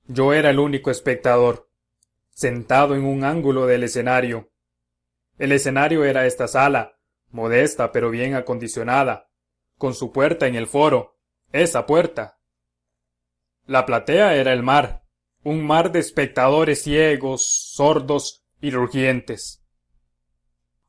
yo 0.07 0.35
era 0.35 0.51
el 0.51 0.59
único 0.59 0.91
espectador, 0.91 1.71
sentado 2.29 2.95
en 2.95 3.07
un 3.07 3.25
ángulo 3.25 3.65
del 3.65 3.85
escenario, 3.85 4.53
el 5.39 5.51
escenario 5.51 6.05
era 6.05 6.27
esta 6.27 6.47
sala, 6.47 6.99
modesta 7.31 7.91
pero 7.91 8.11
bien 8.11 8.35
acondicionada, 8.35 9.31
con 9.79 9.95
su 9.95 10.13
puerta 10.13 10.47
en 10.47 10.57
el 10.57 10.67
foro, 10.67 11.17
esa 11.51 11.87
puerta. 11.87 12.39
La 13.65 13.87
platea 13.87 14.35
era 14.35 14.53
el 14.53 14.63
mar, 14.63 15.07
un 15.43 15.65
mar 15.67 15.91
de 15.91 16.01
espectadores 16.01 16.83
ciegos, 16.83 17.47
sordos 17.47 18.45
y 18.61 18.73
rugientes. 18.73 19.65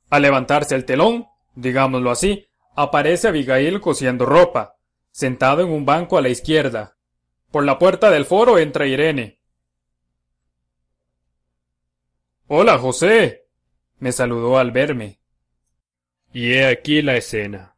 Al 0.10 0.24
levantarse 0.24 0.76
el 0.76 0.84
telón, 0.84 1.28
digámoslo 1.56 2.12
así, 2.12 2.50
Aparece 2.76 3.30
Abigail 3.30 3.80
cosiendo 3.80 4.26
ropa, 4.26 4.78
sentado 5.12 5.62
en 5.62 5.70
un 5.70 5.86
banco 5.86 6.18
a 6.18 6.22
la 6.22 6.30
izquierda. 6.30 6.98
Por 7.50 7.64
la 7.64 7.80
puerta 7.80 8.12
del 8.12 8.26
foro 8.26 8.60
entra 8.60 8.86
Irene. 8.86 9.40
Hola, 12.48 12.78
José. 12.78 13.48
me 14.00 14.12
saludó 14.12 14.58
al 14.58 14.72
verme. 14.72 15.20
Y 16.34 16.52
he 16.52 16.68
aquí 16.68 17.02
la 17.02 17.16
escena. 17.16 17.75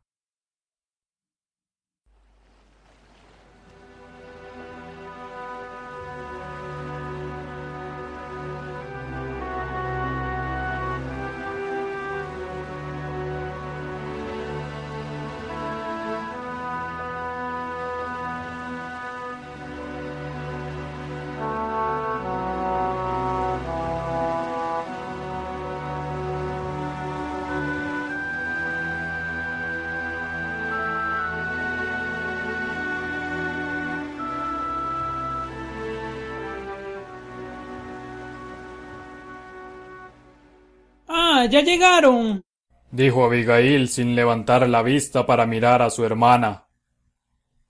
Ya 41.49 41.61
llegaron. 41.61 42.43
dijo 42.91 43.25
Abigail 43.25 43.89
sin 43.89 44.15
levantar 44.15 44.67
la 44.69 44.81
vista 44.81 45.25
para 45.25 45.45
mirar 45.45 45.81
a 45.81 45.89
su 45.89 46.05
hermana. 46.05 46.67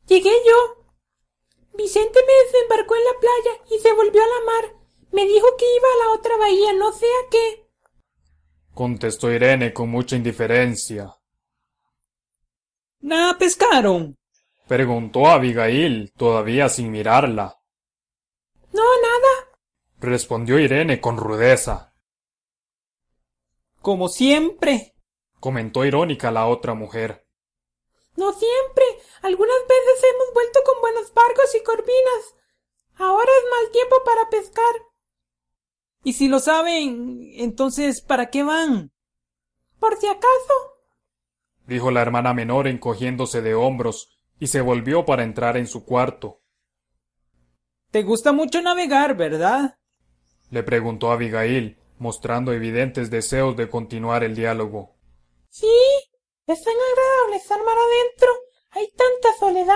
Llegué 0.07 0.31
yo. 0.47 0.85
Vicente 1.75 2.19
me 2.25 2.33
desembarcó 2.45 2.95
en 2.95 3.03
la 3.03 3.19
playa 3.19 3.61
y 3.69 3.79
se 3.79 3.93
volvió 3.93 4.21
a 4.21 4.25
la 4.27 4.45
mar. 4.45 4.75
Me 5.11 5.25
dijo 5.25 5.47
que 5.57 5.65
iba 5.75 5.87
a 5.93 6.05
la 6.07 6.13
otra 6.15 6.37
bahía, 6.37 6.73
no 6.73 6.91
sé 6.91 7.05
a 7.05 7.29
qué. 7.29 7.67
contestó 8.73 9.31
Irene 9.31 9.73
con 9.73 9.89
mucha 9.89 10.15
indiferencia. 10.15 11.15
¿Nada 13.01 13.37
pescaron? 13.37 14.15
preguntó 14.67 15.27
Abigail, 15.27 16.11
todavía 16.17 16.67
sin 16.69 16.91
mirarla. 16.91 17.57
No, 18.73 18.83
nada. 18.83 19.57
respondió 19.99 20.59
Irene 20.59 20.99
con 20.99 21.17
rudeza. 21.17 21.87
Como 23.88 24.10
siempre. 24.10 24.95
comentó 25.39 25.86
irónica 25.86 26.30
la 26.30 26.47
otra 26.47 26.73
mujer. 26.73 27.26
No 28.17 28.34
siempre. 28.34 28.84
Algunas 29.21 29.60
veces 29.62 30.04
hemos 30.13 30.34
vuelto 30.34 30.60
con 30.65 30.82
buenos 30.82 31.13
barcos 31.13 31.56
y 31.56 31.63
corvinas. 31.63 32.36
Ahora 32.97 33.32
es 33.32 33.50
mal 33.50 33.71
tiempo 33.71 33.95
para 34.04 34.30
pescar. 34.30 34.76
Y 36.04 36.12
si 36.12 36.28
lo 36.28 36.39
saben, 36.39 37.32
entonces 37.36 38.02
¿para 38.02 38.30
qué 38.30 38.43
van? 38.43 38.91
Por 39.80 39.95
si 39.95 40.08
acaso. 40.08 40.54
dijo 41.65 41.89
la 41.89 42.02
hermana 42.02 42.34
menor 42.34 42.67
encogiéndose 42.67 43.41
de 43.41 43.56
hombros, 43.56 44.19
y 44.38 44.47
se 44.47 44.60
volvió 44.60 45.06
para 45.06 45.23
entrar 45.23 45.56
en 45.56 45.65
su 45.65 45.86
cuarto. 45.86 46.41
Te 47.91 48.04
gusta 48.04 48.34
mucho 48.34 48.62
navegar, 48.62 49.15
¿verdad? 49.15 49.80
le 50.50 50.63
preguntó 50.63 51.10
Abigail, 51.10 51.78
mostrando 51.99 52.53
evidentes 52.53 53.10
deseos 53.10 53.55
de 53.55 53.69
continuar 53.69 54.23
el 54.23 54.36
diálogo. 54.36 54.95
Sí, 55.49 55.67
es 56.45 56.63
tan 56.63 56.73
agradable 56.73 57.38
estar 57.38 57.60
mar 57.63 57.77
adentro. 57.77 58.29
Hay 58.71 58.88
tanta 58.91 59.38
soledad. 59.39 59.75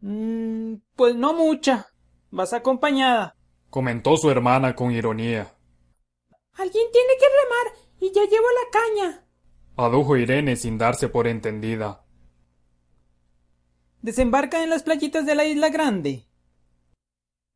Mm, 0.00 0.76
pues 0.96 1.14
no 1.14 1.32
mucha. 1.32 1.88
Vas 2.30 2.52
acompañada. 2.52 3.36
comentó 3.70 4.16
su 4.16 4.30
hermana 4.30 4.74
con 4.76 4.92
ironía. 4.92 5.56
Alguien 6.52 6.86
tiene 6.92 7.12
que 7.18 7.26
remar 7.26 7.88
y 8.00 8.12
yo 8.12 8.22
llevo 8.24 8.46
la 8.46 8.70
caña. 8.70 9.26
adujo 9.76 10.16
Irene 10.16 10.56
sin 10.56 10.78
darse 10.78 11.08
por 11.08 11.26
entendida. 11.26 12.04
¿Desembarcan 14.02 14.62
en 14.62 14.70
las 14.70 14.82
playitas 14.82 15.26
de 15.26 15.34
la 15.34 15.44
isla 15.44 15.70
grande? 15.70 16.28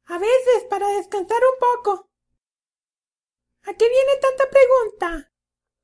A 0.07 0.18
veces 0.18 0.64
para 0.70 0.88
descansar 0.88 1.38
un 1.38 1.59
poco. 1.77 2.08
¿A 3.66 3.75
qué 3.75 3.85
viene 3.88 4.12
tanta 4.21 4.44
pregunta? 4.51 5.31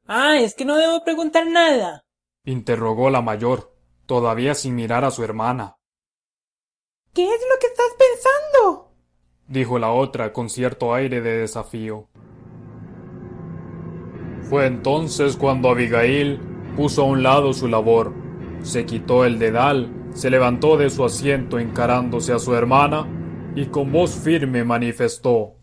Ah, 0.06 0.38
es 0.38 0.54
que 0.54 0.64
no 0.64 0.76
debo 0.76 1.02
preguntar 1.04 1.46
nada. 1.46 2.04
interrogó 2.44 3.08
la 3.10 3.22
mayor, 3.22 3.74
todavía 4.06 4.54
sin 4.54 4.74
mirar 4.74 5.04
a 5.04 5.10
su 5.10 5.24
hermana. 5.24 5.76
¿Qué 7.14 7.24
es 7.24 7.40
lo 7.50 7.58
que 7.58 7.66
estás 7.66 7.86
pensando? 7.98 8.90
dijo 9.46 9.78
la 9.78 9.90
otra 9.92 10.32
con 10.32 10.50
cierto 10.50 10.94
aire 10.94 11.20
de 11.20 11.38
desafío. 11.38 12.08
Fue 14.48 14.66
entonces 14.66 15.36
cuando 15.36 15.70
Abigail 15.70 16.40
puso 16.76 17.02
a 17.02 17.06
un 17.06 17.22
lado 17.22 17.52
su 17.54 17.66
labor, 17.68 18.12
se 18.62 18.84
quitó 18.84 19.24
el 19.24 19.38
dedal, 19.38 20.10
se 20.14 20.28
levantó 20.30 20.76
de 20.76 20.90
su 20.90 21.04
asiento 21.04 21.58
encarándose 21.58 22.32
a 22.32 22.38
su 22.38 22.54
hermana 22.54 23.06
y 23.54 23.66
con 23.66 23.90
voz 23.92 24.14
firme 24.14 24.64
manifestó 24.64 25.54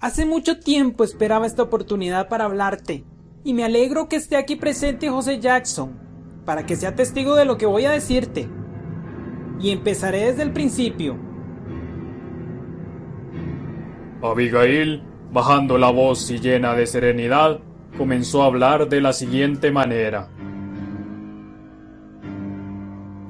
Hace 0.00 0.26
mucho 0.26 0.58
tiempo 0.58 1.04
esperaba 1.04 1.46
esta 1.46 1.62
oportunidad 1.62 2.28
para 2.28 2.44
hablarte, 2.44 3.04
y 3.42 3.54
me 3.54 3.64
alegro 3.64 4.08
que 4.08 4.16
esté 4.16 4.36
aquí 4.36 4.56
presente 4.56 5.08
José 5.08 5.40
Jackson, 5.40 5.98
para 6.44 6.66
que 6.66 6.76
sea 6.76 6.94
testigo 6.94 7.34
de 7.36 7.44
lo 7.44 7.56
que 7.56 7.66
voy 7.66 7.84
a 7.84 7.90
decirte. 7.90 8.48
Y 9.60 9.70
empezaré 9.70 10.26
desde 10.26 10.42
el 10.42 10.52
principio. 10.52 11.16
Abigail, 14.22 15.02
bajando 15.32 15.78
la 15.78 15.90
voz 15.90 16.30
y 16.30 16.38
llena 16.38 16.74
de 16.74 16.86
serenidad, 16.86 17.60
comenzó 17.96 18.42
a 18.42 18.46
hablar 18.46 18.88
de 18.88 19.00
la 19.00 19.12
siguiente 19.12 19.70
manera. 19.70 20.28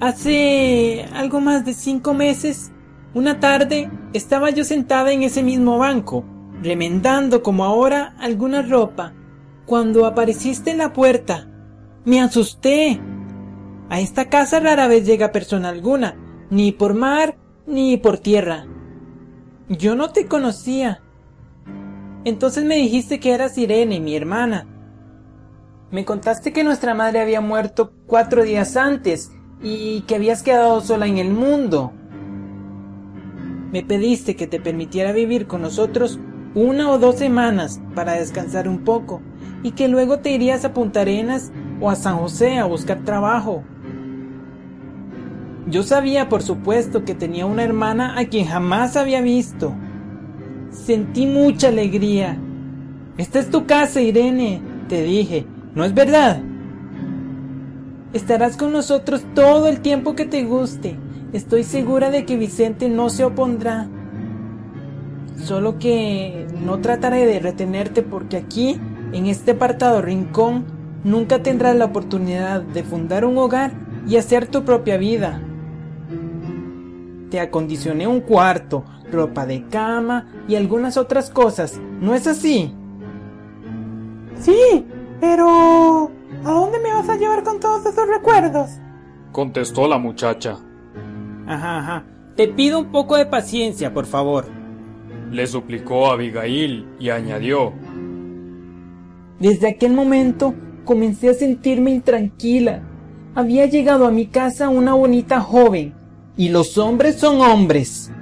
Hace 0.00 1.06
algo 1.12 1.40
más 1.40 1.64
de 1.64 1.72
cinco 1.72 2.14
meses, 2.14 2.72
una 3.14 3.38
tarde, 3.40 3.90
estaba 4.12 4.50
yo 4.50 4.64
sentada 4.64 5.12
en 5.12 5.22
ese 5.22 5.42
mismo 5.42 5.78
banco, 5.78 6.24
remendando 6.62 7.42
como 7.42 7.64
ahora 7.64 8.14
alguna 8.18 8.62
ropa, 8.62 9.12
cuando 9.66 10.06
apareciste 10.06 10.70
en 10.70 10.78
la 10.78 10.92
puerta. 10.92 11.48
Me 12.04 12.20
asusté. 12.20 13.00
A 13.88 14.00
esta 14.00 14.28
casa 14.28 14.60
rara 14.60 14.88
vez 14.88 15.06
llega 15.06 15.32
persona 15.32 15.68
alguna, 15.68 16.16
ni 16.50 16.72
por 16.72 16.94
mar 16.94 17.36
ni 17.66 17.96
por 17.96 18.18
tierra. 18.18 18.66
Yo 19.68 19.94
no 19.94 20.10
te 20.10 20.26
conocía. 20.26 21.02
Entonces 22.24 22.64
me 22.64 22.76
dijiste 22.76 23.20
que 23.20 23.32
eras 23.32 23.56
Irene, 23.58 24.00
mi 24.00 24.16
hermana. 24.16 24.66
Me 25.90 26.04
contaste 26.04 26.52
que 26.52 26.64
nuestra 26.64 26.94
madre 26.94 27.20
había 27.20 27.40
muerto 27.40 27.92
cuatro 28.06 28.42
días 28.42 28.76
antes 28.76 29.32
y 29.62 30.02
que 30.02 30.16
habías 30.16 30.42
quedado 30.42 30.80
sola 30.80 31.06
en 31.06 31.18
el 31.18 31.30
mundo. 31.30 31.92
Me 33.72 33.82
pediste 33.82 34.36
que 34.36 34.46
te 34.46 34.60
permitiera 34.60 35.12
vivir 35.12 35.46
con 35.46 35.62
nosotros 35.62 36.18
una 36.54 36.90
o 36.90 36.98
dos 36.98 37.16
semanas 37.16 37.80
para 37.94 38.12
descansar 38.12 38.68
un 38.68 38.84
poco 38.84 39.20
y 39.62 39.72
que 39.72 39.88
luego 39.88 40.18
te 40.18 40.30
irías 40.30 40.64
a 40.64 40.72
Punta 40.72 41.00
Arenas 41.00 41.50
o 41.80 41.90
a 41.90 41.96
San 41.96 42.16
José 42.18 42.58
a 42.58 42.64
buscar 42.64 43.04
trabajo. 43.04 43.64
Yo 45.66 45.82
sabía, 45.82 46.28
por 46.28 46.42
supuesto, 46.42 47.04
que 47.04 47.14
tenía 47.14 47.46
una 47.46 47.64
hermana 47.64 48.18
a 48.18 48.26
quien 48.26 48.46
jamás 48.46 48.96
había 48.96 49.22
visto. 49.22 49.74
Sentí 50.70 51.26
mucha 51.26 51.68
alegría. 51.68 52.38
Esta 53.16 53.38
es 53.38 53.50
tu 53.50 53.64
casa, 53.64 54.00
Irene, 54.00 54.60
te 54.88 55.02
dije, 55.02 55.46
¿no 55.74 55.84
es 55.84 55.94
verdad? 55.94 56.42
Estarás 58.12 58.56
con 58.56 58.72
nosotros 58.72 59.24
todo 59.34 59.66
el 59.66 59.80
tiempo 59.80 60.14
que 60.14 60.26
te 60.26 60.44
guste. 60.44 60.98
Estoy 61.32 61.64
segura 61.64 62.10
de 62.10 62.24
que 62.24 62.36
Vicente 62.36 62.88
no 62.88 63.08
se 63.08 63.24
opondrá. 63.24 63.88
Solo 65.36 65.78
que 65.78 66.43
no 66.62 66.80
trataré 66.80 67.26
de 67.26 67.40
retenerte 67.40 68.02
porque 68.02 68.36
aquí, 68.36 68.80
en 69.12 69.26
este 69.26 69.52
apartado 69.52 70.02
rincón, 70.02 70.64
nunca 71.04 71.42
tendrás 71.42 71.76
la 71.76 71.86
oportunidad 71.86 72.62
de 72.62 72.82
fundar 72.82 73.24
un 73.24 73.38
hogar 73.38 73.72
y 74.06 74.16
hacer 74.16 74.46
tu 74.46 74.64
propia 74.64 74.96
vida. 74.96 75.40
Te 77.30 77.40
acondicioné 77.40 78.06
un 78.06 78.20
cuarto, 78.20 78.84
ropa 79.10 79.46
de 79.46 79.64
cama 79.68 80.28
y 80.48 80.56
algunas 80.56 80.96
otras 80.96 81.30
cosas, 81.30 81.80
¿no 82.00 82.14
es 82.14 82.26
así? 82.26 82.74
Sí, 84.38 84.86
pero... 85.20 86.10
¿A 86.44 86.50
dónde 86.50 86.78
me 86.78 86.92
vas 86.92 87.08
a 87.08 87.16
llevar 87.16 87.42
con 87.42 87.58
todos 87.58 87.86
esos 87.86 88.06
recuerdos? 88.06 88.70
contestó 89.34 89.88
la 89.88 89.98
muchacha. 89.98 90.56
Ajá, 91.46 91.78
ajá. 91.78 92.04
Te 92.36 92.48
pido 92.48 92.78
un 92.78 92.90
poco 92.90 93.16
de 93.16 93.26
paciencia, 93.26 93.92
por 93.92 94.06
favor. 94.06 94.46
Le 95.30 95.46
suplicó 95.46 96.10
Abigail 96.10 96.86
y 96.98 97.10
añadió 97.10 97.72
Desde 99.40 99.68
aquel 99.68 99.92
momento 99.92 100.54
comencé 100.84 101.30
a 101.30 101.34
sentirme 101.34 101.90
intranquila. 101.90 102.82
Había 103.34 103.66
llegado 103.66 104.06
a 104.06 104.10
mi 104.10 104.26
casa 104.26 104.68
una 104.68 104.94
bonita 104.94 105.40
joven, 105.40 105.94
y 106.36 106.50
los 106.50 106.78
hombres 106.78 107.16
son 107.16 107.40
hombres. 107.40 108.12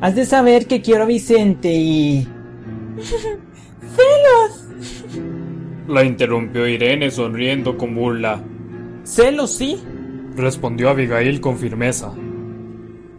Has 0.00 0.16
de 0.16 0.24
saber 0.24 0.66
que 0.66 0.82
quiero 0.82 1.04
a 1.04 1.06
Vicente 1.06 1.72
y... 1.72 2.26
¡Celos! 3.94 4.64
La 5.86 6.02
interrumpió 6.02 6.66
Irene 6.66 7.10
sonriendo 7.10 7.76
con 7.76 7.94
burla. 7.94 8.42
Celos, 9.04 9.52
sí. 9.52 9.80
Respondió 10.36 10.90
Abigail 10.90 11.40
con 11.40 11.56
firmeza. 11.58 12.12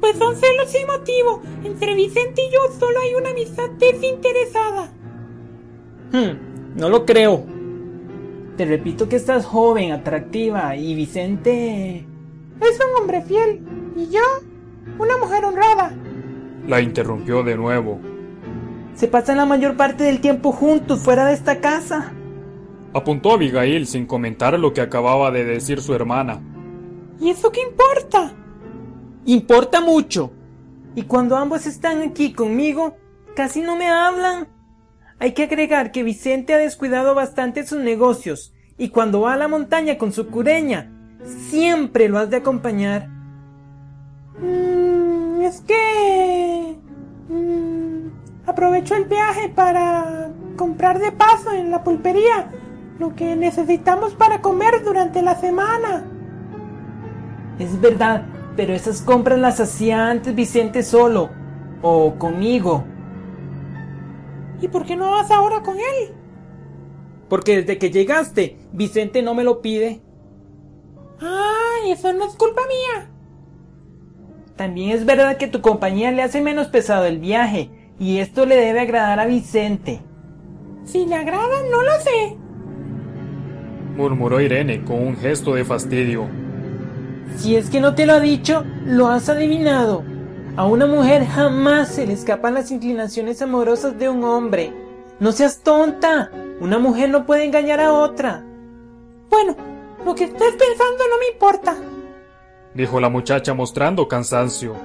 Pues 0.06 0.20
son 0.20 0.36
celos 0.36 0.70
sin 0.70 0.86
motivo. 0.86 1.42
Entre 1.64 1.96
Vicente 1.96 2.44
y 2.44 2.54
yo 2.54 2.60
solo 2.80 3.00
hay 3.00 3.16
una 3.16 3.32
amistad 3.32 3.72
desinteresada. 3.72 4.92
Hmm, 6.12 6.76
no 6.76 6.90
lo 6.90 7.08
creo. 7.08 7.44
Te 8.56 8.66
repito 8.66 9.10
que 9.10 9.16
estás 9.16 9.48
joven, 9.48 9.92
atractiva 9.92 10.76
y 10.76 10.94
Vicente... 10.94 12.06
Es 12.62 12.80
un 12.80 13.02
hombre 13.02 13.24
fiel. 13.24 13.64
Y 13.96 14.12
yo, 14.12 14.22
una 15.00 15.18
mujer 15.18 15.44
honrada. 15.44 15.92
La 16.68 16.82
interrumpió 16.82 17.42
de 17.42 17.56
nuevo. 17.58 18.00
Se 18.94 19.08
pasan 19.08 19.38
la 19.38 19.48
mayor 19.48 19.76
parte 19.76 20.04
del 20.04 20.22
tiempo 20.22 20.52
juntos 20.52 21.00
fuera 21.00 21.26
de 21.26 21.34
esta 21.34 21.62
casa. 21.62 22.14
Apuntó 22.94 23.32
Abigail 23.32 23.88
sin 23.88 24.06
comentar 24.06 24.60
lo 24.60 24.72
que 24.72 24.82
acababa 24.82 25.32
de 25.32 25.46
decir 25.46 25.82
su 25.82 25.96
hermana. 25.96 26.44
¿Y 27.20 27.32
eso 27.32 27.52
qué 27.52 27.62
importa? 27.64 28.45
Importa 29.26 29.82
mucho. 29.82 30.32
Y 30.96 31.04
cuando 31.04 31.36
ambos 31.36 31.66
están 31.66 32.02
aquí 32.02 32.34
conmigo, 32.34 32.96
casi 33.36 33.62
no 33.62 33.76
me 33.76 33.90
hablan. 33.90 34.48
Hay 35.20 35.34
que 35.34 35.44
agregar 35.44 35.92
que 35.92 36.04
Vicente 36.04 36.54
ha 36.54 36.58
descuidado 36.58 37.16
bastante 37.16 37.66
sus 37.66 37.80
negocios, 37.80 38.54
y 38.78 38.90
cuando 38.90 39.22
va 39.22 39.34
a 39.34 39.38
la 39.38 39.48
montaña 39.48 39.98
con 39.98 40.12
su 40.12 40.28
cureña, 40.28 40.92
siempre 41.50 42.10
lo 42.10 42.20
has 42.20 42.30
de 42.30 42.38
acompañar. 42.38 43.08
Mm, 44.40 45.42
es 45.42 45.62
que... 45.62 46.76
Mm, 47.30 48.10
aprovecho 48.46 48.96
el 48.96 49.06
viaje 49.06 49.50
para 49.50 50.30
comprar 50.56 51.00
de 51.00 51.12
paso 51.12 51.52
en 51.52 51.72
la 51.72 51.84
pulpería 51.84 52.52
lo 53.00 53.16
que 53.16 53.36
necesitamos 53.36 54.14
para 54.14 54.42
comer 54.42 54.84
durante 54.84 55.22
la 55.22 55.36
semana. 55.36 56.06
Es 57.60 57.80
verdad, 57.80 58.24
pero 58.56 58.74
esas 58.74 59.02
compras 59.02 59.40
las 59.40 59.60
hacía 59.60 60.10
antes 60.10 60.34
Vicente 60.34 60.84
solo, 60.84 61.30
o 61.82 62.16
conmigo. 62.16 62.86
¿Y 64.62 64.68
por 64.68 64.86
qué 64.86 64.96
no 64.96 65.12
vas 65.12 65.32
ahora 65.32 65.62
con 65.62 65.78
él? 65.78 66.14
Porque 67.30 67.58
desde 67.58 67.78
que 67.78 67.92
llegaste, 67.92 68.58
Vicente 68.72 69.22
no 69.22 69.34
me 69.34 69.44
lo 69.44 69.62
pide. 69.62 70.02
¡Ay, 71.20 71.92
eso 71.92 72.14
no 72.14 72.26
es 72.26 72.36
culpa 72.36 72.62
mía! 72.68 73.12
También 74.56 74.92
es 74.92 75.06
verdad 75.06 75.38
que 75.38 75.48
tu 75.48 75.62
compañía 75.62 76.12
le 76.12 76.22
hace 76.22 76.42
menos 76.42 76.68
pesado 76.68 77.06
el 77.06 77.20
viaje, 77.20 77.70
y 78.00 78.20
esto 78.20 78.46
le 78.46 78.56
debe 78.56 78.80
agradar 78.80 79.20
a 79.20 79.26
Vicente. 79.26 80.02
Si 80.86 81.06
le 81.06 81.16
agrada, 81.16 81.64
no 81.70 81.82
lo 81.84 81.92
sé. 82.00 82.38
Murmuró 83.98 84.40
Irene 84.40 84.84
con 84.84 85.00
un 85.02 85.18
gesto 85.18 85.56
de 85.56 85.66
fastidio. 85.66 86.45
Si 87.38 87.56
es 87.56 87.70
que 87.70 87.82
no 87.82 87.96
te 87.96 88.06
lo 88.06 88.14
ha 88.14 88.20
dicho, 88.20 88.64
lo 88.86 89.08
has 89.08 89.30
adivinado. 89.30 90.04
A 90.58 90.66
una 90.66 90.86
mujer 90.86 91.26
jamás 91.26 91.90
se 91.90 92.08
le 92.08 92.14
escapan 92.14 92.54
las 92.54 92.72
inclinaciones 92.72 93.42
amorosas 93.42 94.00
de 94.00 94.08
un 94.08 94.24
hombre. 94.24 94.74
No 95.20 95.32
seas 95.32 95.60
tonta. 95.60 96.32
Una 96.60 96.80
mujer 96.80 97.10
no 97.10 97.26
puede 97.26 97.44
engañar 97.44 97.82
a 97.82 97.92
otra. 97.92 98.44
Bueno, 99.30 99.56
lo 100.06 100.16
que 100.16 100.26
estés 100.26 100.54
pensando 100.54 101.04
no 101.10 101.20
me 101.20 101.34
importa. 101.34 101.76
Dijo 102.74 103.00
la 103.00 103.10
muchacha 103.10 103.54
mostrando 103.54 104.08
cansancio. 104.08 104.76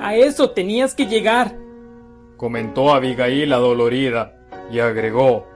A 0.00 0.16
eso 0.16 0.50
tenías 0.50 0.94
que 0.94 1.06
llegar. 1.06 1.56
Comentó 2.36 2.92
Abigail 2.92 3.52
adolorida 3.52 4.34
y 4.70 4.80
agregó. 4.80 5.51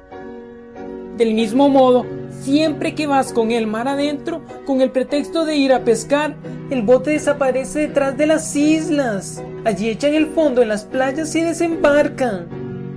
Del 1.16 1.32
mismo 1.32 1.70
modo, 1.70 2.04
siempre 2.40 2.94
que 2.94 3.06
vas 3.06 3.32
con 3.32 3.50
el 3.50 3.66
mar 3.66 3.88
adentro, 3.88 4.42
con 4.66 4.82
el 4.82 4.90
pretexto 4.90 5.46
de 5.46 5.56
ir 5.56 5.72
a 5.72 5.82
pescar, 5.82 6.36
el 6.68 6.82
bote 6.82 7.12
desaparece 7.12 7.80
detrás 7.80 8.18
de 8.18 8.26
las 8.26 8.54
islas. 8.54 9.42
Allí 9.64 9.88
echan 9.88 10.14
el 10.14 10.26
fondo 10.26 10.62
en 10.62 10.68
las 10.68 10.84
playas 10.84 11.34
y 11.34 11.40
desembarcan. 11.40 12.48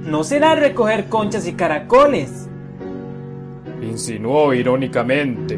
No 0.04 0.24
será 0.24 0.56
recoger 0.56 1.08
conchas 1.08 1.48
y 1.48 1.54
caracoles. 1.54 2.50
Insinuó 3.82 4.54
irónicamente. 4.54 5.58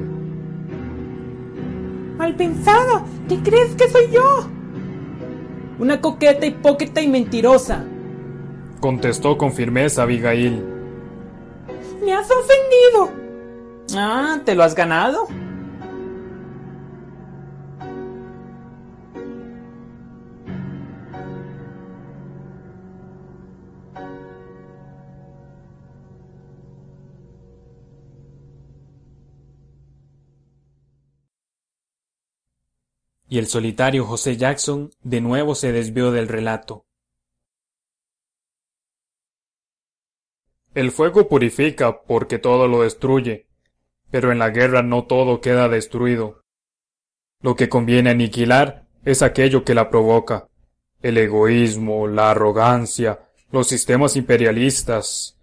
Mal 2.17 2.35
pensado. 2.35 3.03
¿Qué 3.27 3.39
crees 3.39 3.73
que 3.75 3.89
soy 3.89 4.11
yo? 4.11 4.47
Una 5.79 5.99
coqueta, 5.99 6.45
hipócrita 6.45 7.01
y 7.01 7.07
mentirosa. 7.07 7.83
Contestó 8.79 9.37
con 9.37 9.51
firmeza 9.51 10.03
Abigail. 10.03 10.70
Me 12.01 12.13
has 12.13 12.29
ofendido. 12.31 13.13
Ah, 13.95 14.39
¿te 14.43 14.55
lo 14.55 14.63
has 14.63 14.73
ganado? 14.73 15.27
Y 33.29 33.37
el 33.37 33.47
solitario 33.47 34.05
José 34.05 34.35
Jackson 34.35 34.91
de 35.03 35.21
nuevo 35.21 35.55
se 35.55 35.71
desvió 35.71 36.11
del 36.11 36.27
relato. 36.27 36.85
El 40.73 40.91
fuego 40.91 41.27
purifica 41.27 42.01
porque 42.01 42.39
todo 42.39 42.67
lo 42.67 42.83
destruye, 42.83 43.45
pero 44.09 44.31
en 44.31 44.39
la 44.39 44.51
guerra 44.51 44.81
no 44.81 45.05
todo 45.05 45.41
queda 45.41 45.67
destruido. 45.67 46.43
Lo 47.41 47.55
que 47.55 47.67
conviene 47.67 48.11
aniquilar 48.11 48.87
es 49.03 49.21
aquello 49.21 49.65
que 49.65 49.73
la 49.73 49.89
provoca, 49.89 50.47
el 51.01 51.17
egoísmo, 51.17 52.07
la 52.07 52.31
arrogancia, 52.31 53.19
los 53.51 53.67
sistemas 53.67 54.15
imperialistas. 54.15 55.37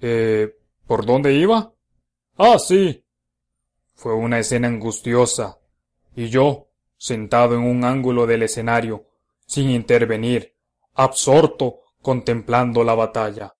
Eh, 0.00 0.56
¿por 0.86 1.04
dónde 1.04 1.34
iba? 1.34 1.72
Ah, 2.38 2.58
sí. 2.58 3.04
Fue 3.94 4.14
una 4.14 4.38
escena 4.38 4.68
angustiosa, 4.68 5.58
y 6.16 6.28
yo, 6.28 6.68
sentado 6.96 7.54
en 7.54 7.62
un 7.62 7.84
ángulo 7.84 8.26
del 8.26 8.42
escenario, 8.42 9.06
sin 9.46 9.70
intervenir, 9.70 10.54
absorto, 10.94 11.80
contemplando 12.00 12.82
la 12.82 12.94
batalla. 12.94 13.53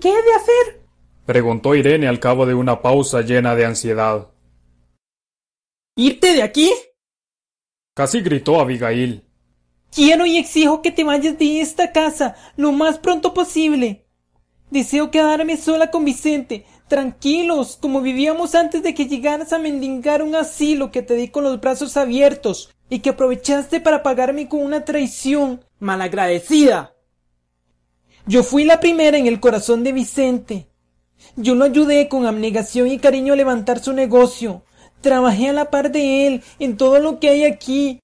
Qué 0.00 0.08
he 0.08 0.22
de 0.22 0.34
hacer? 0.34 0.80
Preguntó 1.26 1.74
Irene 1.74 2.08
al 2.08 2.18
cabo 2.18 2.46
de 2.46 2.54
una 2.54 2.82
pausa 2.82 3.20
llena 3.20 3.54
de 3.54 3.66
ansiedad. 3.66 4.28
¿Irte 5.96 6.32
de 6.32 6.42
aquí? 6.42 6.72
Casi 7.94 8.20
gritó 8.20 8.60
Abigail. 8.60 9.24
Quiero 9.92 10.24
y 10.24 10.38
exijo 10.38 10.82
que 10.82 10.92
te 10.92 11.04
vayas 11.04 11.38
de 11.38 11.60
esta 11.60 11.92
casa 11.92 12.36
lo 12.56 12.72
más 12.72 12.98
pronto 12.98 13.34
posible. 13.34 14.06
Deseo 14.70 15.10
quedarme 15.10 15.56
sola 15.56 15.90
con 15.90 16.04
Vicente, 16.04 16.64
tranquilos, 16.88 17.76
como 17.80 18.00
vivíamos 18.00 18.54
antes 18.54 18.82
de 18.82 18.94
que 18.94 19.06
llegaras 19.06 19.52
a 19.52 19.58
mendigar 19.58 20.22
un 20.22 20.36
asilo 20.36 20.92
que 20.92 21.02
te 21.02 21.14
di 21.14 21.28
con 21.28 21.42
los 21.44 21.60
brazos 21.60 21.96
abiertos 21.96 22.70
y 22.88 23.00
que 23.00 23.10
aprovechaste 23.10 23.80
para 23.80 24.02
pagarme 24.02 24.48
con 24.48 24.62
una 24.62 24.84
traición 24.84 25.64
malagradecida. 25.80 26.94
Yo 28.26 28.42
fui 28.42 28.64
la 28.64 28.80
primera 28.80 29.16
en 29.16 29.26
el 29.26 29.40
corazón 29.40 29.82
de 29.82 29.92
Vicente. 29.92 30.68
Yo 31.36 31.54
lo 31.54 31.64
ayudé 31.64 32.08
con 32.08 32.26
abnegación 32.26 32.88
y 32.88 32.98
cariño 32.98 33.32
a 33.32 33.36
levantar 33.36 33.80
su 33.80 33.92
negocio. 33.92 34.62
Trabajé 35.00 35.48
a 35.48 35.52
la 35.52 35.70
par 35.70 35.90
de 35.90 36.26
él 36.26 36.42
en 36.58 36.76
todo 36.76 36.98
lo 36.98 37.18
que 37.18 37.30
hay 37.30 37.44
aquí. 37.44 38.00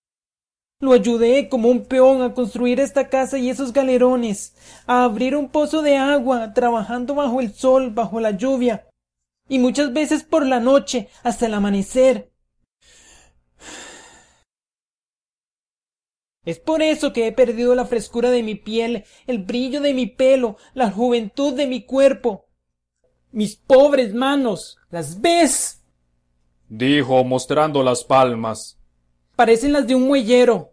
Lo 0.81 0.93
ayudé 0.93 1.49
como 1.49 1.69
un 1.69 1.85
peón 1.85 2.23
a 2.23 2.35
construir 2.35 2.81
esta 2.81 3.09
casa 3.09 3.39
y 3.39 3.49
esos 3.49 3.73
galerones, 3.73 4.55
a 4.87 5.05
abrir 5.05 5.35
un 5.35 5.49
pozo 5.49 5.81
de 5.81 5.97
agua, 5.97 6.53
trabajando 6.53 7.15
bajo 7.15 7.41
el 7.41 7.55
sol, 7.55 7.91
bajo 7.91 8.21
la 8.21 8.33
lluvia, 8.33 8.87
y 9.49 9.59
muchas 9.59 9.95
veces 9.95 10.23
por 10.23 10.45
la 10.45 10.61
noche, 10.61 11.09
hasta 11.23 11.47
el 11.47 11.55
amanecer. 11.55 12.31
Es 16.47 16.61
por 16.61 16.81
eso 16.81 17.13
que 17.13 17.27
he 17.27 17.33
perdido 17.33 17.75
la 17.75 17.87
frescura 17.87 18.31
de 18.31 18.45
mi 18.45 18.55
piel, 18.55 19.05
el 19.27 19.39
brillo 19.41 19.81
de 19.81 19.93
mi 19.93 20.07
pelo, 20.07 20.57
la 20.75 20.93
juventud 20.93 21.53
de 21.55 21.67
mi 21.67 21.83
cuerpo. 21.83 22.47
Mis 23.33 23.57
pobres 23.57 24.15
manos, 24.15 24.79
¿las 24.89 25.21
ves? 25.21 25.83
dijo 26.69 27.25
mostrando 27.25 27.83
las 27.83 28.05
palmas. 28.05 28.79
Parecen 29.35 29.73
las 29.73 29.89
de 29.89 29.97
un 29.97 30.07
muellero. 30.07 30.73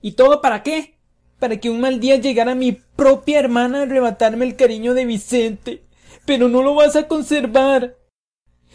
¿Y 0.00 0.12
todo 0.12 0.40
para 0.40 0.62
qué? 0.62 0.96
Para 1.40 1.58
que 1.58 1.68
un 1.68 1.80
mal 1.80 1.98
día 1.98 2.14
llegara 2.16 2.54
mi 2.54 2.70
propia 2.70 3.40
hermana 3.40 3.80
a 3.80 3.82
arrebatarme 3.82 4.44
el 4.44 4.54
cariño 4.54 4.94
de 4.94 5.06
Vicente. 5.06 5.84
Pero 6.24 6.48
no 6.48 6.62
lo 6.62 6.76
vas 6.76 6.94
a 6.94 7.08
conservar. 7.08 7.96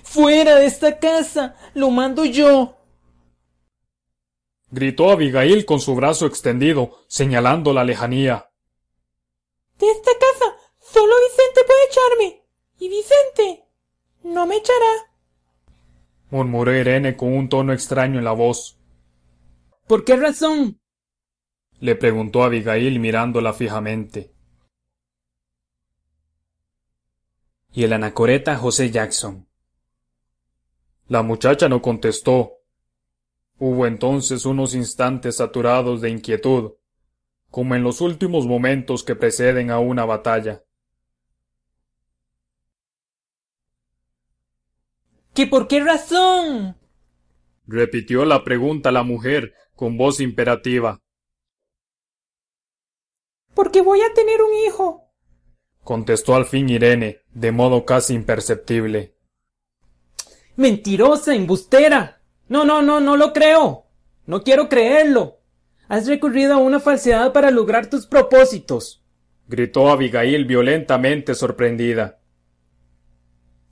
Fuera 0.04 0.56
de 0.56 0.66
esta 0.66 1.00
casa. 1.00 1.56
Lo 1.74 1.92
mando 1.92 2.26
yo 2.26 2.81
gritó 4.72 5.12
Abigail 5.12 5.66
con 5.66 5.80
su 5.80 5.96
brazo 5.96 6.26
extendido, 6.26 7.04
señalando 7.08 7.74
la 7.74 7.84
lejanía. 7.84 8.50
De 9.78 9.90
esta 9.90 10.12
casa 10.20 10.56
solo 10.80 11.14
Vicente 11.30 11.62
puede 11.66 11.86
echarme. 11.86 12.42
Y 12.80 12.90
Vicente 12.90 13.66
no 14.24 14.48
me 14.48 14.58
echará. 14.58 15.12
murmuró 16.30 16.76
Irene 16.76 17.16
con 17.16 17.34
un 17.34 17.50
tono 17.50 17.74
extraño 17.74 18.18
en 18.18 18.26
la 18.26 18.32
voz. 18.32 18.80
¿Por 19.88 20.04
qué 20.04 20.16
razón? 20.16 20.80
le 21.80 21.96
preguntó 21.96 22.44
Abigail 22.44 23.00
mirándola 23.00 23.54
fijamente. 23.54 24.32
Y 27.74 27.84
el 27.84 27.94
anacoreta 27.94 28.56
José 28.56 28.92
Jackson. 28.92 29.48
La 31.08 31.24
muchacha 31.24 31.68
no 31.68 31.82
contestó, 31.82 32.61
Hubo 33.64 33.86
entonces 33.86 34.48
unos 34.48 34.74
instantes 34.74 35.36
saturados 35.36 36.02
de 36.02 36.10
inquietud, 36.10 36.72
como 37.52 37.76
en 37.76 37.84
los 37.84 38.02
últimos 38.02 38.48
momentos 38.48 39.04
que 39.04 39.16
preceden 39.16 39.70
a 39.70 39.78
una 39.78 40.04
batalla. 40.04 40.64
¿Qué 45.36 45.46
por 45.46 45.68
qué 45.68 45.80
razón? 45.82 46.76
repitió 47.68 48.26
la 48.26 48.44
pregunta 48.44 48.92
la 48.92 49.04
mujer 49.04 49.54
con 49.76 49.96
voz 49.96 50.22
imperativa. 50.22 51.00
Porque 53.54 53.82
voy 53.82 54.02
a 54.02 54.12
tener 54.16 54.42
un 54.42 54.56
hijo. 54.66 55.14
contestó 55.84 56.34
al 56.34 56.48
fin 56.48 56.68
Irene, 56.68 57.20
de 57.32 57.52
modo 57.52 57.86
casi 57.86 58.16
imperceptible. 58.16 59.16
Mentirosa, 60.56 61.36
embustera. 61.36 62.21
No, 62.52 62.66
no, 62.66 62.82
no, 62.82 63.00
no 63.00 63.16
lo 63.16 63.32
creo. 63.32 63.86
No 64.26 64.44
quiero 64.44 64.68
creerlo. 64.68 65.40
Has 65.88 66.06
recurrido 66.06 66.54
a 66.54 66.58
una 66.58 66.82
falsedad 66.82 67.32
para 67.32 67.50
lograr 67.50 67.90
tus 67.90 68.06
propósitos. 68.06 69.02
gritó 69.48 69.90
Abigail 69.90 70.44
violentamente 70.44 71.34
sorprendida. 71.34 72.20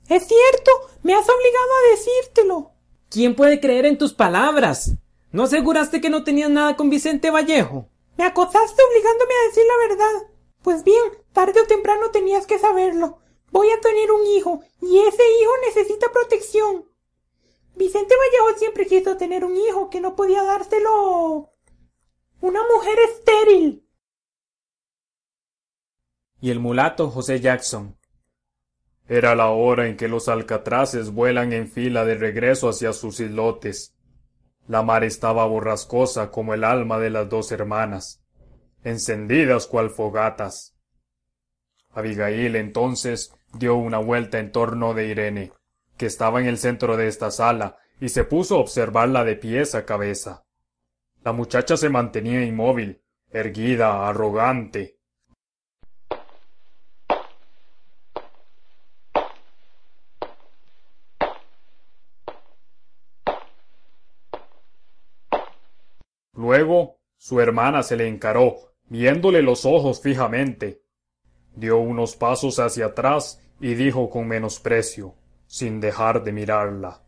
Es 0.07 0.25
cierto, 0.25 0.71
me 1.03 1.13
has 1.13 1.27
obligado 1.27 1.71
a 1.75 1.91
decírtelo. 1.91 2.71
¿Quién 3.09 3.35
puede 3.35 3.59
creer 3.59 3.85
en 3.85 3.97
tus 3.97 4.13
palabras? 4.13 4.93
¿No 5.33 5.43
aseguraste 5.43 5.99
que 5.99 6.09
no 6.09 6.23
tenías 6.23 6.49
nada 6.49 6.77
con 6.77 6.89
Vicente 6.89 7.31
Vallejo? 7.31 7.89
Me 8.17 8.23
acosaste 8.23 8.81
obligándome 8.81 9.33
a 9.33 9.47
decir 9.49 9.63
la 9.67 9.87
verdad. 9.89 10.27
Pues 10.61 10.85
bien, 10.85 11.03
tarde 11.33 11.59
o 11.59 11.67
temprano 11.67 12.11
tenías 12.11 12.47
que 12.47 12.59
saberlo. 12.59 13.19
Voy 13.51 13.69
a 13.71 13.81
tener 13.81 14.09
un 14.09 14.25
hijo, 14.25 14.61
y 14.81 14.99
ese 14.99 15.23
hijo 15.41 15.51
necesita 15.65 16.13
protección. 16.13 16.88
Vicente 17.79 18.13
Vallejo 18.13 18.59
siempre 18.59 18.85
quiso 18.85 19.15
tener 19.15 19.45
un 19.45 19.55
hijo 19.55 19.89
que 19.89 20.01
no 20.01 20.13
podía 20.13 20.43
dárselo 20.43 21.49
una 22.41 22.59
mujer 22.73 22.99
estéril. 23.09 23.87
Y 26.41 26.51
el 26.51 26.59
mulato 26.59 27.09
José 27.09 27.39
Jackson. 27.39 27.97
Era 29.07 29.33
la 29.33 29.51
hora 29.51 29.87
en 29.87 29.95
que 29.95 30.09
los 30.09 30.27
alcatraces 30.27 31.11
vuelan 31.11 31.53
en 31.53 31.69
fila 31.69 32.03
de 32.03 32.15
regreso 32.15 32.67
hacia 32.67 32.91
sus 32.91 33.21
islotes. 33.21 33.95
La 34.67 34.83
mar 34.83 35.05
estaba 35.05 35.45
borrascosa 35.45 36.31
como 36.31 36.53
el 36.53 36.65
alma 36.65 36.99
de 36.99 37.11
las 37.11 37.29
dos 37.29 37.49
hermanas, 37.53 38.21
encendidas 38.83 39.67
cual 39.67 39.89
fogatas. 39.89 40.75
Abigail 41.91 42.57
entonces 42.57 43.33
dio 43.53 43.77
una 43.77 43.99
vuelta 43.99 44.37
en 44.37 44.51
torno 44.51 44.93
de 44.93 45.07
Irene 45.07 45.58
que 45.99 46.05
estaba 46.05 46.39
en 46.39 46.47
el 46.47 46.57
centro 46.57 46.95
de 46.95 47.09
esta 47.09 47.29
sala, 47.29 47.77
y 47.99 48.07
se 48.07 48.23
puso 48.23 48.55
a 48.55 48.59
observarla 48.59 49.25
de 49.25 49.35
pies 49.35 49.75
a 49.75 49.85
cabeza. 49.85 50.45
La 51.25 51.33
muchacha 51.33 51.75
se 51.75 51.89
mantenía 51.89 52.41
inmóvil, 52.45 53.03
erguida, 53.29 54.07
arrogante. 54.07 54.97
Luego 66.31 67.01
su 67.17 67.41
hermana 67.41 67.83
se 67.83 67.97
le 67.97 68.07
encaró, 68.07 68.55
viéndole 68.85 69.41
los 69.41 69.65
ojos 69.65 70.01
fijamente. 70.01 70.81
Dio 71.55 71.77
unos 71.79 72.15
pasos 72.15 72.57
hacia 72.59 72.85
atrás 72.85 73.43
y 73.59 73.73
dijo 73.73 74.09
con 74.09 74.29
menosprecio 74.29 75.18
sin 75.49 75.81
dejar 75.81 76.23
de 76.23 76.31
mirarla. 76.31 77.01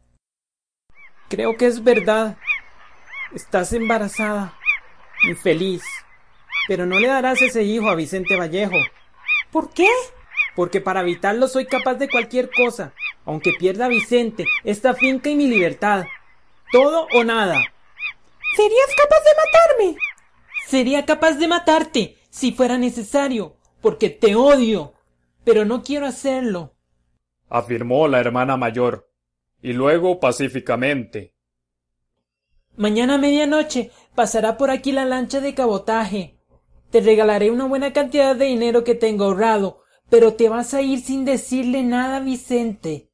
Creo 1.30 1.56
que 1.58 1.68
es 1.68 1.84
verdad. 1.84 2.38
Estás 3.34 3.72
embarazada. 3.72 4.58
Infeliz. 5.24 5.84
Pero 6.68 6.88
no 6.88 7.00
le 7.00 7.08
darás 7.08 7.42
ese 7.42 7.64
hijo 7.64 7.88
a 7.90 7.96
Vicente 7.96 8.36
Vallejo. 8.36 8.78
¿Por 9.52 9.72
qué? 9.72 9.88
Porque 10.56 10.82
para 10.82 11.02
evitarlo 11.02 11.48
soy 11.48 11.68
capaz 11.68 11.96
de 11.96 12.10
cualquier 12.10 12.50
cosa, 12.50 12.94
aunque 13.26 13.54
pierda 13.54 13.86
a 13.86 13.90
Vicente, 13.90 14.46
esta 14.64 14.96
finca 14.96 15.30
y 15.30 15.36
mi 15.36 15.48
libertad. 15.48 16.06
Todo 16.72 17.08
o 17.14 17.24
nada. 17.24 17.64
¿Serías 18.56 18.90
capaz 18.98 19.20
de 19.24 19.86
matarme? 19.86 19.98
Sería 20.66 21.06
capaz 21.06 21.34
de 21.34 21.48
matarte, 21.48 22.18
si 22.30 22.52
fuera 22.52 22.78
necesario, 22.78 23.56
porque 23.82 24.10
te 24.10 24.36
odio. 24.36 24.94
Pero 25.44 25.64
no 25.64 25.84
quiero 25.84 26.06
hacerlo 26.08 26.74
afirmó 27.52 28.08
la 28.08 28.20
hermana 28.20 28.56
mayor, 28.56 29.12
y 29.62 29.74
luego 29.74 30.20
pacíficamente. 30.20 31.36
Mañana 32.78 33.16
a 33.16 33.18
medianoche 33.18 33.92
pasará 34.16 34.58
por 34.58 34.72
aquí 34.72 34.94
la 34.94 35.06
lancha 35.06 35.42
de 35.42 35.54
cabotaje. 35.54 36.40
Te 36.90 37.02
regalaré 37.02 37.52
una 37.52 37.66
buena 37.66 37.92
cantidad 37.92 38.36
de 38.36 38.46
dinero 38.46 38.86
que 38.86 38.96
tengo 38.96 39.26
ahorrado, 39.26 39.84
pero 40.10 40.34
te 40.34 40.48
vas 40.48 40.74
a 40.74 40.82
ir 40.82 41.02
sin 41.02 41.26
decirle 41.26 41.84
nada 41.84 42.18
a 42.18 42.20
Vicente. 42.22 43.12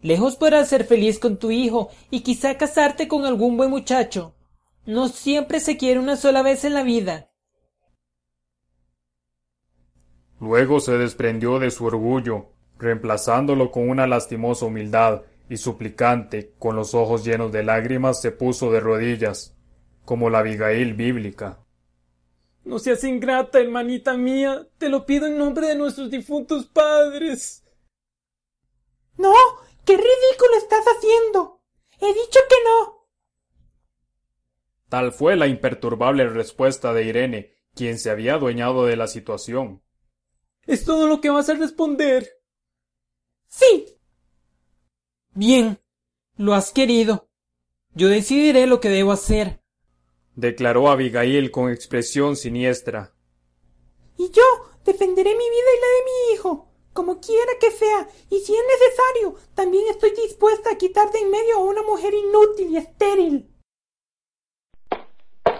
Lejos 0.00 0.34
podrás 0.34 0.68
ser 0.68 0.84
feliz 0.84 1.20
con 1.20 1.38
tu 1.38 1.52
hijo 1.52 1.90
y 2.10 2.20
quizá 2.20 2.58
casarte 2.58 3.06
con 3.06 3.24
algún 3.24 3.56
buen 3.56 3.70
muchacho. 3.70 4.34
No 4.84 5.08
siempre 5.08 5.60
se 5.60 5.76
quiere 5.76 6.00
una 6.00 6.16
sola 6.16 6.42
vez 6.42 6.64
en 6.64 6.74
la 6.74 6.82
vida. 6.82 7.30
Luego 10.40 10.80
se 10.80 10.98
desprendió 10.98 11.60
de 11.60 11.70
su 11.70 11.84
orgullo 11.84 12.52
reemplazándolo 12.82 13.70
con 13.70 13.88
una 13.88 14.06
lastimosa 14.06 14.66
humildad, 14.66 15.22
y 15.48 15.58
suplicante, 15.58 16.54
con 16.58 16.76
los 16.76 16.94
ojos 16.94 17.24
llenos 17.24 17.52
de 17.52 17.62
lágrimas, 17.62 18.20
se 18.22 18.30
puso 18.30 18.72
de 18.72 18.80
rodillas, 18.80 19.54
como 20.04 20.30
la 20.30 20.38
Abigail 20.38 20.94
bíblica. 20.94 21.58
No 22.64 22.78
seas 22.78 23.04
ingrata, 23.04 23.60
hermanita 23.60 24.16
mía, 24.16 24.66
te 24.78 24.88
lo 24.88 25.04
pido 25.04 25.26
en 25.26 25.36
nombre 25.36 25.66
de 25.66 25.76
nuestros 25.76 26.10
difuntos 26.10 26.66
padres. 26.66 27.64
No, 29.18 29.34
qué 29.84 29.94
ridículo 29.94 30.56
estás 30.56 30.84
haciendo. 30.86 31.62
He 32.00 32.06
dicho 32.06 32.40
que 32.48 32.56
no. 32.64 33.08
Tal 34.88 35.12
fue 35.12 35.36
la 35.36 35.48
imperturbable 35.48 36.28
respuesta 36.28 36.94
de 36.94 37.04
Irene, 37.04 37.56
quien 37.74 37.98
se 37.98 38.10
había 38.10 38.34
adueñado 38.34 38.86
de 38.86 38.96
la 38.96 39.06
situación. 39.06 39.82
¿Es 40.66 40.84
todo 40.84 41.06
lo 41.06 41.20
que 41.20 41.30
vas 41.30 41.50
a 41.50 41.54
responder? 41.54 42.41
Sí. 43.52 43.98
Bien. 45.34 45.78
Lo 46.36 46.54
has 46.54 46.72
querido. 46.72 47.28
Yo 47.94 48.08
decidiré 48.08 48.66
lo 48.66 48.80
que 48.80 48.88
debo 48.88 49.12
hacer. 49.12 49.60
declaró 50.34 50.88
Abigail 50.88 51.50
con 51.50 51.70
expresión 51.70 52.36
siniestra. 52.36 53.12
Y 54.16 54.30
yo 54.30 54.42
defenderé 54.86 55.30
mi 55.30 55.50
vida 55.50 55.70
y 55.76 55.80
la 55.80 55.86
de 55.86 56.04
mi 56.04 56.34
hijo. 56.34 56.68
como 56.94 57.20
quiera 57.20 57.52
que 57.58 57.70
sea, 57.70 58.06
y 58.28 58.40
si 58.40 58.54
es 58.54 58.62
necesario, 58.68 59.34
también 59.54 59.84
estoy 59.88 60.10
dispuesta 60.10 60.70
a 60.70 60.76
quitar 60.76 61.10
de 61.10 61.20
en 61.20 61.30
medio 61.30 61.56
a 61.56 61.64
una 61.64 61.82
mujer 61.82 62.12
inútil 62.12 62.70
y 62.70 62.76
estéril. 62.76 63.48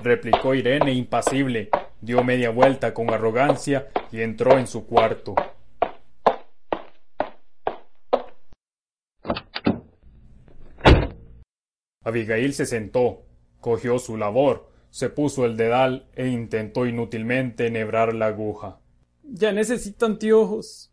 replicó 0.02 0.54
Irene 0.54 0.92
impasible, 0.92 1.70
dio 2.02 2.22
media 2.22 2.50
vuelta 2.50 2.92
con 2.92 3.08
arrogancia 3.10 3.90
y 4.10 4.20
entró 4.20 4.58
en 4.58 4.66
su 4.66 4.84
cuarto. 4.86 5.34
Abigail 12.04 12.54
se 12.54 12.66
sentó, 12.66 13.24
cogió 13.60 13.98
su 13.98 14.16
labor, 14.16 14.68
se 14.90 15.08
puso 15.08 15.44
el 15.44 15.56
dedal 15.56 16.08
e 16.14 16.28
intentó 16.28 16.86
inútilmente 16.86 17.66
enhebrar 17.66 18.14
la 18.14 18.26
aguja. 18.26 18.80
Ya 19.22 19.52
necesito 19.52 20.06
anteojos. 20.06 20.92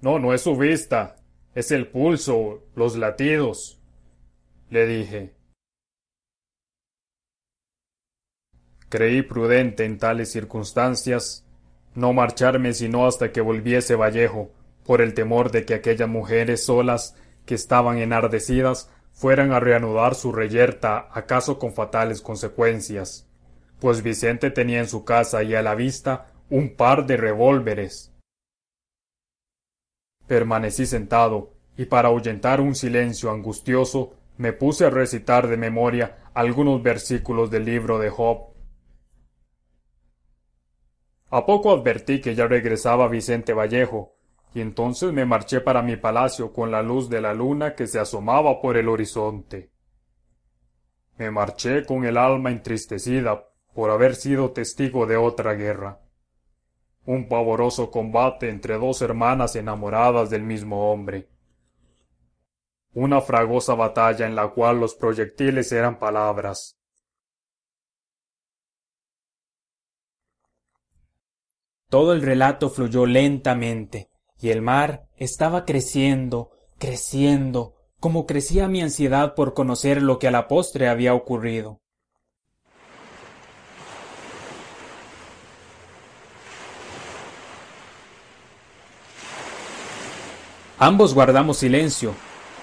No, 0.00 0.18
no 0.18 0.32
es 0.32 0.42
su 0.42 0.56
vista, 0.56 1.16
es 1.54 1.70
el 1.72 1.88
pulso, 1.88 2.64
los 2.74 2.96
latidos, 2.96 3.80
le 4.70 4.86
dije. 4.86 5.34
Creí 8.88 9.22
prudente 9.22 9.84
en 9.84 9.98
tales 9.98 10.32
circunstancias 10.32 11.46
no 11.94 12.12
marcharme 12.12 12.72
sino 12.72 13.06
hasta 13.06 13.32
que 13.32 13.40
volviese 13.40 13.94
Vallejo, 13.96 14.50
por 14.84 15.00
el 15.00 15.14
temor 15.14 15.50
de 15.50 15.64
que 15.64 15.74
aquellas 15.74 16.08
mujeres 16.08 16.64
solas 16.64 17.16
que 17.46 17.54
estaban 17.54 17.98
enardecidas 17.98 18.90
fueran 19.20 19.52
a 19.52 19.60
reanudar 19.60 20.14
su 20.14 20.32
reyerta 20.32 21.10
acaso 21.12 21.58
con 21.58 21.74
fatales 21.74 22.22
consecuencias, 22.22 23.28
pues 23.78 24.02
Vicente 24.02 24.50
tenía 24.50 24.78
en 24.78 24.88
su 24.88 25.04
casa 25.04 25.42
y 25.42 25.54
a 25.54 25.60
la 25.60 25.74
vista 25.74 26.28
un 26.48 26.74
par 26.74 27.04
de 27.04 27.18
revólveres. 27.18 28.14
Permanecí 30.26 30.86
sentado, 30.86 31.52
y 31.76 31.84
para 31.84 32.08
ahuyentar 32.08 32.62
un 32.62 32.74
silencio 32.74 33.30
angustioso 33.30 34.14
me 34.38 34.54
puse 34.54 34.86
a 34.86 34.90
recitar 34.90 35.48
de 35.48 35.58
memoria 35.58 36.30
algunos 36.32 36.82
versículos 36.82 37.50
del 37.50 37.66
libro 37.66 37.98
de 37.98 38.08
Job. 38.08 38.54
A 41.28 41.44
poco 41.44 41.72
advertí 41.72 42.22
que 42.22 42.34
ya 42.34 42.46
regresaba 42.46 43.06
Vicente 43.06 43.52
Vallejo, 43.52 44.14
y 44.52 44.60
entonces 44.60 45.12
me 45.12 45.24
marché 45.24 45.60
para 45.60 45.82
mi 45.82 45.96
palacio 45.96 46.52
con 46.52 46.70
la 46.70 46.82
luz 46.82 47.08
de 47.08 47.20
la 47.20 47.32
luna 47.34 47.74
que 47.74 47.86
se 47.86 48.00
asomaba 48.00 48.60
por 48.60 48.76
el 48.76 48.88
horizonte. 48.88 49.70
Me 51.18 51.30
marché 51.30 51.84
con 51.84 52.04
el 52.04 52.16
alma 52.16 52.50
entristecida 52.50 53.46
por 53.74 53.90
haber 53.90 54.16
sido 54.16 54.50
testigo 54.50 55.06
de 55.06 55.16
otra 55.16 55.54
guerra. 55.54 56.00
Un 57.04 57.28
pavoroso 57.28 57.90
combate 57.90 58.50
entre 58.50 58.74
dos 58.74 59.02
hermanas 59.02 59.54
enamoradas 59.54 60.30
del 60.30 60.42
mismo 60.42 60.90
hombre. 60.90 61.28
Una 62.92 63.20
fragosa 63.20 63.74
batalla 63.74 64.26
en 64.26 64.34
la 64.34 64.48
cual 64.48 64.80
los 64.80 64.96
proyectiles 64.96 65.70
eran 65.70 65.98
palabras. 65.98 66.76
Todo 71.88 72.12
el 72.12 72.22
relato 72.22 72.68
fluyó 72.70 73.06
lentamente 73.06 74.09
y 74.40 74.50
el 74.50 74.62
mar 74.62 75.06
estaba 75.16 75.64
creciendo, 75.64 76.50
creciendo, 76.78 77.74
como 78.00 78.26
crecía 78.26 78.68
mi 78.68 78.80
ansiedad 78.80 79.34
por 79.34 79.52
conocer 79.52 80.00
lo 80.00 80.18
que 80.18 80.28
a 80.28 80.30
la 80.30 80.48
postre 80.48 80.88
había 80.88 81.14
ocurrido. 81.14 81.80
Ambos 90.78 91.12
guardamos 91.12 91.58
silencio, 91.58 92.14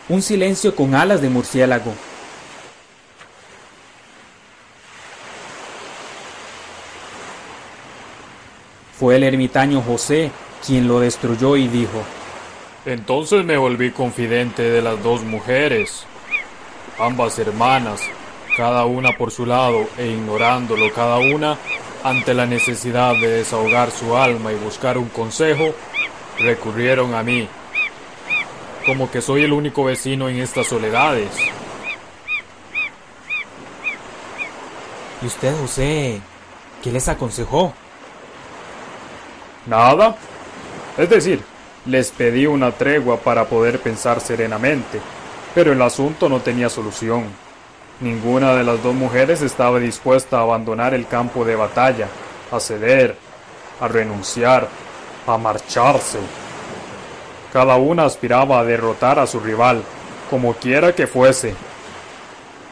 un 0.09 0.23
silencio 0.23 0.75
con 0.75 0.95
alas 0.95 1.21
de 1.21 1.29
murciélago. 1.29 1.93
Fue 8.97 9.17
el 9.17 9.23
ermitaño 9.23 9.83
José 9.83 10.31
quien 10.65 10.87
lo 10.87 10.99
destruyó 10.99 11.55
y 11.55 11.67
dijo, 11.67 12.03
Entonces 12.85 13.45
me 13.45 13.57
volví 13.57 13.91
confidente 13.91 14.63
de 14.63 14.81
las 14.81 15.01
dos 15.03 15.23
mujeres, 15.23 16.05
ambas 16.99 17.37
hermanas, 17.39 18.01
cada 18.55 18.85
una 18.85 19.17
por 19.17 19.31
su 19.31 19.45
lado 19.45 19.87
e 19.97 20.07
ignorándolo 20.07 20.91
cada 20.93 21.17
una, 21.17 21.57
ante 22.03 22.33
la 22.33 22.45
necesidad 22.45 23.15
de 23.15 23.27
desahogar 23.29 23.91
su 23.91 24.15
alma 24.15 24.51
y 24.51 24.55
buscar 24.55 24.97
un 24.97 25.09
consejo, 25.09 25.73
recurrieron 26.39 27.13
a 27.13 27.23
mí, 27.23 27.47
como 28.85 29.11
que 29.11 29.21
soy 29.21 29.43
el 29.43 29.53
único 29.53 29.83
vecino 29.83 30.29
en 30.29 30.37
estas 30.37 30.67
soledades. 30.67 31.29
¿Y 35.21 35.25
usted, 35.25 35.55
José, 35.59 36.21
qué 36.83 36.91
les 36.91 37.07
aconsejó? 37.07 37.73
Nada, 39.65 40.15
es 40.97 41.09
decir, 41.09 41.41
les 41.85 42.11
pedí 42.11 42.45
una 42.45 42.71
tregua 42.71 43.17
para 43.17 43.45
poder 43.45 43.79
pensar 43.79 44.19
serenamente, 44.19 44.99
pero 45.55 45.71
el 45.71 45.81
asunto 45.81 46.27
no 46.27 46.41
tenía 46.41 46.69
solución. 46.69 47.25
Ninguna 47.99 48.53
de 48.53 48.63
las 48.63 48.83
dos 48.83 48.93
mujeres 48.93 49.41
estaba 49.41 49.79
dispuesta 49.79 50.37
a 50.37 50.41
abandonar 50.41 50.93
el 50.93 51.07
campo 51.07 51.45
de 51.45 51.55
batalla, 51.55 52.07
a 52.51 52.59
ceder, 52.59 53.15
a 53.79 53.87
renunciar, 53.87 54.67
a 55.25 55.37
marcharse. 55.37 56.19
Cada 57.53 57.77
una 57.77 58.05
aspiraba 58.05 58.59
a 58.59 58.63
derrotar 58.63 59.19
a 59.19 59.27
su 59.27 59.39
rival, 59.39 59.81
como 60.29 60.53
quiera 60.53 60.93
que 60.93 61.07
fuese. 61.07 61.55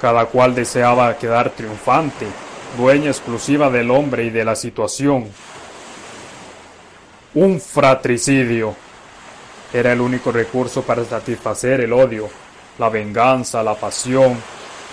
Cada 0.01 0.25
cual 0.25 0.53
deseaba 0.53 1.17
quedar 1.17 1.51
triunfante, 1.51 2.27
dueña 2.77 3.09
exclusiva 3.09 3.69
del 3.69 3.89
hombre 3.89 4.25
y 4.25 4.29
de 4.29 4.45
la 4.45 4.55
situación, 4.55 5.27
un 7.35 7.59
fratricidio. 7.59 8.73
Era 9.71 9.91
el 9.91 10.01
único 10.01 10.31
recurso 10.31 10.81
para 10.81 11.03
satisfacer 11.03 11.81
el 11.81 11.93
odio, 11.93 12.29
la 12.79 12.89
venganza, 12.89 13.61
la 13.61 13.75
pasión, 13.75 14.37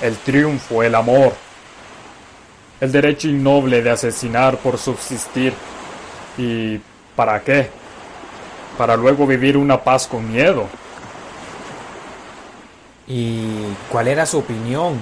el 0.01 0.17
triunfo, 0.19 0.83
el 0.83 0.95
amor. 0.95 1.33
El 2.81 2.91
derecho 2.91 3.29
innoble 3.29 3.81
de 3.81 3.91
asesinar 3.91 4.59
por 4.59 4.77
subsistir. 4.77 5.55
¿Y 6.37 6.81
para 7.15 7.41
qué? 7.43 7.71
Para 8.77 8.97
luego 8.97 9.25
vivir 9.27 9.57
una 9.57 9.83
paz 9.83 10.09
con 10.09 10.31
miedo. 10.31 10.67
¿Y 13.07 13.67
cuál 13.89 14.09
era 14.09 14.27
su 14.27 14.39
opinión? 14.39 15.01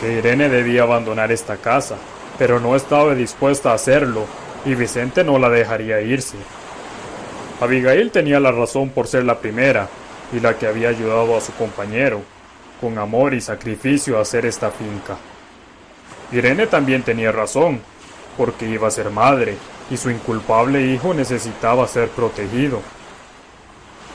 Que 0.00 0.18
Irene 0.18 0.50
debía 0.50 0.82
abandonar 0.82 1.32
esta 1.32 1.56
casa 1.56 1.96
pero 2.38 2.60
no 2.60 2.76
estaba 2.76 3.14
dispuesta 3.14 3.70
a 3.70 3.74
hacerlo, 3.74 4.26
y 4.64 4.74
Vicente 4.74 5.24
no 5.24 5.38
la 5.38 5.48
dejaría 5.50 6.00
irse. 6.00 6.36
Abigail 7.60 8.10
tenía 8.10 8.40
la 8.40 8.50
razón 8.50 8.90
por 8.90 9.06
ser 9.06 9.24
la 9.24 9.38
primera, 9.38 9.88
y 10.32 10.40
la 10.40 10.58
que 10.58 10.66
había 10.66 10.88
ayudado 10.88 11.36
a 11.36 11.40
su 11.40 11.52
compañero, 11.52 12.22
con 12.80 12.98
amor 12.98 13.34
y 13.34 13.40
sacrificio 13.40 14.18
a 14.18 14.22
hacer 14.22 14.46
esta 14.46 14.70
finca. 14.70 15.16
Irene 16.32 16.66
también 16.66 17.02
tenía 17.02 17.30
razón, 17.30 17.80
porque 18.36 18.66
iba 18.66 18.88
a 18.88 18.90
ser 18.90 19.10
madre, 19.10 19.56
y 19.90 19.96
su 19.96 20.10
inculpable 20.10 20.82
hijo 20.86 21.14
necesitaba 21.14 21.86
ser 21.86 22.08
protegido. 22.08 22.80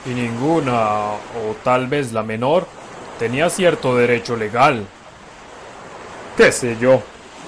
Y 0.06 0.10
ninguna, 0.10 1.12
o 1.14 1.56
tal 1.64 1.88
vez 1.88 2.12
la 2.12 2.24
menor, 2.24 2.66
tenía 3.18 3.50
cierto 3.50 3.96
derecho 3.96 4.36
legal. 4.36 4.86
¿Qué 6.36 6.52
sé 6.52 6.78
yo? 6.80 7.02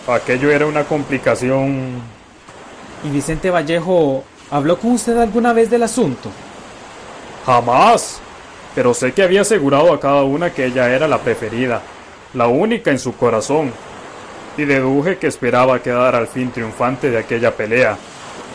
Aquello 0.07 0.51
era 0.51 0.65
una 0.65 0.83
complicación. 0.83 2.01
¿Y 3.03 3.09
Vicente 3.09 3.49
Vallejo 3.49 4.23
habló 4.49 4.77
con 4.77 4.91
usted 4.91 5.17
alguna 5.17 5.53
vez 5.53 5.69
del 5.69 5.83
asunto? 5.83 6.29
Jamás. 7.45 8.19
Pero 8.73 8.93
sé 8.93 9.11
que 9.11 9.23
había 9.23 9.41
asegurado 9.41 9.93
a 9.93 9.99
cada 9.99 10.23
una 10.23 10.53
que 10.53 10.65
ella 10.65 10.89
era 10.89 11.07
la 11.07 11.17
preferida, 11.17 11.81
la 12.33 12.47
única 12.47 12.89
en 12.89 12.99
su 12.99 13.15
corazón, 13.17 13.71
y 14.57 14.63
deduje 14.63 15.17
que 15.17 15.27
esperaba 15.27 15.81
quedar 15.81 16.15
al 16.15 16.27
fin 16.27 16.51
triunfante 16.51 17.11
de 17.11 17.17
aquella 17.17 17.55
pelea, 17.55 17.97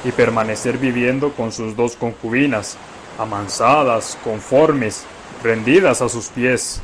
y 0.04 0.12
permanecer 0.12 0.78
viviendo 0.78 1.32
con 1.32 1.52
sus 1.52 1.76
dos 1.76 1.96
concubinas, 1.96 2.78
amansadas, 3.18 4.16
conformes, 4.24 5.04
rendidas 5.42 6.00
a 6.00 6.08
sus 6.08 6.28
pies. 6.28 6.80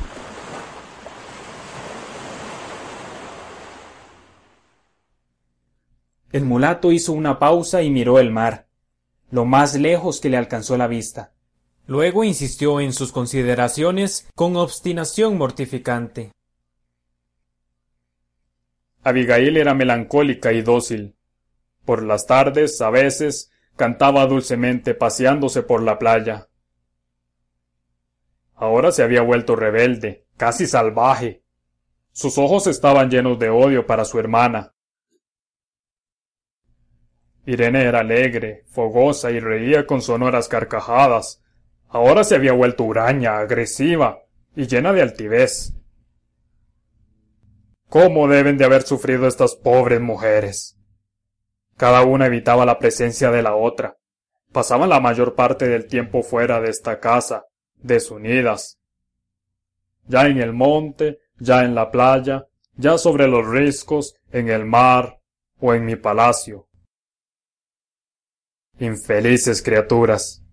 El 6.33 6.45
mulato 6.45 6.91
hizo 6.91 7.13
una 7.13 7.37
pausa 7.37 7.83
y 7.83 7.91
miró 7.91 8.17
el 8.17 8.31
mar, 8.31 8.67
lo 9.29 9.45
más 9.45 9.75
lejos 9.75 10.19
que 10.19 10.29
le 10.29 10.37
alcanzó 10.37 10.75
la 10.77 10.87
vista. 10.87 11.31
Luego 11.85 12.23
insistió 12.23 12.79
en 12.79 12.91
sus 12.91 13.11
consideraciones 13.11 14.27
con 14.33 14.57
obstinación 14.57 15.37
mortificante. 15.37 16.31
Abigail 19.03 19.57
era 19.57 19.75
melancólica 19.75 20.51
y 20.53 20.63
dócil. 20.63 21.15
Por 21.85 22.01
las 22.01 22.25
tardes, 22.25 22.81
a 22.81 22.89
veces, 22.89 23.51
cantaba 23.75 24.25
dulcemente 24.25 24.95
paseándose 24.95 25.61
por 25.61 25.83
la 25.83 25.99
playa. 25.99 26.47
Ahora 28.55 28.91
se 28.91 29.03
había 29.03 29.21
vuelto 29.21 29.55
rebelde, 29.55 30.25
casi 30.35 30.65
salvaje. 30.65 31.43
Sus 32.11 32.39
ojos 32.39 32.65
estaban 32.65 33.11
llenos 33.11 33.37
de 33.37 33.51
odio 33.51 33.85
para 33.85 34.03
su 34.03 34.17
hermana. 34.17 34.72
Irene 37.45 37.83
era 37.83 37.99
alegre, 37.99 38.63
fogosa 38.67 39.31
y 39.31 39.39
reía 39.39 39.85
con 39.85 40.01
sonoras 40.01 40.47
carcajadas. 40.47 41.41
Ahora 41.89 42.23
se 42.23 42.35
había 42.35 42.53
vuelto 42.53 42.83
huraña, 42.85 43.37
agresiva 43.37 44.23
y 44.55 44.65
llena 44.67 44.93
de 44.93 45.01
altivez. 45.01 45.73
¿Cómo 47.89 48.27
deben 48.27 48.57
de 48.57 48.65
haber 48.65 48.83
sufrido 48.83 49.27
estas 49.27 49.55
pobres 49.55 50.01
mujeres? 50.01 50.77
Cada 51.77 52.03
una 52.03 52.27
evitaba 52.27 52.65
la 52.65 52.79
presencia 52.79 53.29
de 53.29 53.43
la 53.43 53.55
otra. 53.55 53.97
Pasaban 54.51 54.89
la 54.89 54.99
mayor 54.99 55.35
parte 55.35 55.67
del 55.67 55.87
tiempo 55.87 56.23
fuera 56.23 56.61
de 56.61 56.69
esta 56.69 56.99
casa, 56.99 57.45
desunidas. 57.75 58.79
Ya 60.07 60.27
en 60.27 60.39
el 60.39 60.53
monte, 60.53 61.19
ya 61.37 61.63
en 61.63 61.75
la 61.75 61.91
playa, 61.91 62.47
ya 62.75 62.97
sobre 62.97 63.27
los 63.27 63.45
riscos, 63.47 64.15
en 64.31 64.49
el 64.49 64.65
mar 64.65 65.19
o 65.59 65.73
en 65.73 65.85
mi 65.85 65.95
palacio. 65.95 66.67
Infelices 68.85 69.61
criaturas. 69.61 70.43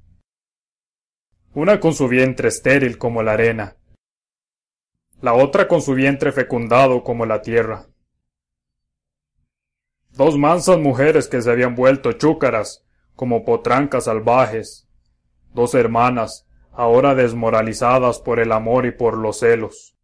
Una 1.52 1.80
con 1.80 1.94
su 1.94 2.06
vientre 2.06 2.46
estéril 2.46 2.96
como 2.96 3.24
la 3.24 3.32
arena, 3.32 3.76
la 5.20 5.34
otra 5.34 5.66
con 5.66 5.82
su 5.82 5.94
vientre 5.94 6.30
fecundado 6.30 7.02
como 7.02 7.26
la 7.26 7.42
tierra. 7.42 7.88
Dos 10.10 10.38
mansas 10.38 10.78
mujeres 10.78 11.26
que 11.26 11.42
se 11.42 11.50
habían 11.50 11.74
vuelto 11.74 12.12
chúcaras, 12.12 12.86
como 13.16 13.44
potrancas 13.44 14.04
salvajes. 14.04 14.88
Dos 15.52 15.74
hermanas, 15.74 16.46
ahora 16.70 17.16
desmoralizadas 17.16 18.20
por 18.20 18.38
el 18.38 18.52
amor 18.52 18.86
y 18.86 18.92
por 18.92 19.18
los 19.18 19.40
celos. 19.40 19.96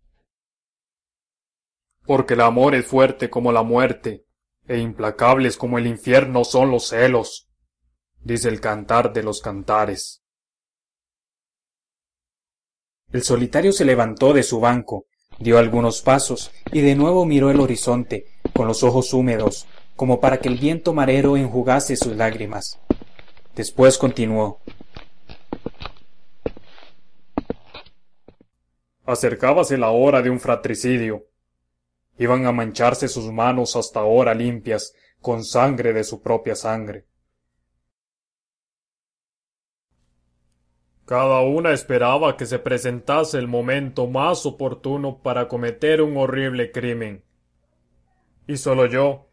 Porque 2.05 2.35
el 2.35 2.41
amor 2.41 2.75
es 2.75 2.89
fuerte 2.89 3.31
como 3.31 3.53
la 3.53 3.63
muerte, 3.63 4.27
e 4.67 4.79
implacables 4.79 5.57
como 5.57 5.79
el 5.79 5.87
infierno 5.87 6.43
son 6.43 6.73
los 6.73 6.89
celos, 6.89 7.46
dice 8.27 8.49
el 8.49 8.61
cantar 8.61 9.13
de 9.13 9.23
los 9.23 9.41
cantares. 9.41 10.21
El 13.13 13.23
solitario 13.23 13.71
se 13.71 13.85
levantó 13.85 14.33
de 14.33 14.43
su 14.43 14.59
banco, 14.59 15.07
dio 15.39 15.59
algunos 15.59 16.03
pasos 16.03 16.51
y 16.73 16.81
de 16.81 16.97
nuevo 16.97 17.25
miró 17.25 17.53
el 17.53 17.61
horizonte, 17.61 18.27
con 18.53 18.67
los 18.67 18.83
ojos 18.83 19.15
húmedos, 19.15 19.67
como 19.95 20.19
para 20.19 20.39
que 20.39 20.49
el 20.49 20.59
viento 20.59 20.93
marero 20.93 21.37
enjugase 21.37 21.95
sus 21.97 22.17
lágrimas. 22.17 22.81
Después 23.55 23.97
continuó. 23.97 24.61
Acercábase 29.05 29.79
la 29.79 29.91
hora 29.91 30.21
de 30.21 30.31
un 30.31 30.41
fratricidio. 30.41 31.27
Iban 32.19 32.45
a 32.47 32.51
mancharse 32.51 33.07
sus 33.07 33.31
manos 33.31 33.77
hasta 33.77 34.01
ahora 34.01 34.35
limpias 34.35 34.95
con 35.21 35.45
sangre 35.45 35.93
de 35.93 36.03
su 36.03 36.21
propia 36.21 36.57
sangre. 36.57 37.07
Cada 41.07 41.41
una 41.43 41.73
esperaba 41.73 42.37
que 42.37 42.47
se 42.47 42.59
presentase 42.59 43.39
el 43.39 43.47
momento 43.47 44.09
más 44.09 44.45
oportuno 44.45 45.23
para 45.23 45.47
cometer 45.47 46.03
un 46.03 46.17
horrible 46.17 46.73
crimen. 46.73 47.23
Y 48.49 48.57
solo 48.57 48.87
yo, 48.87 49.29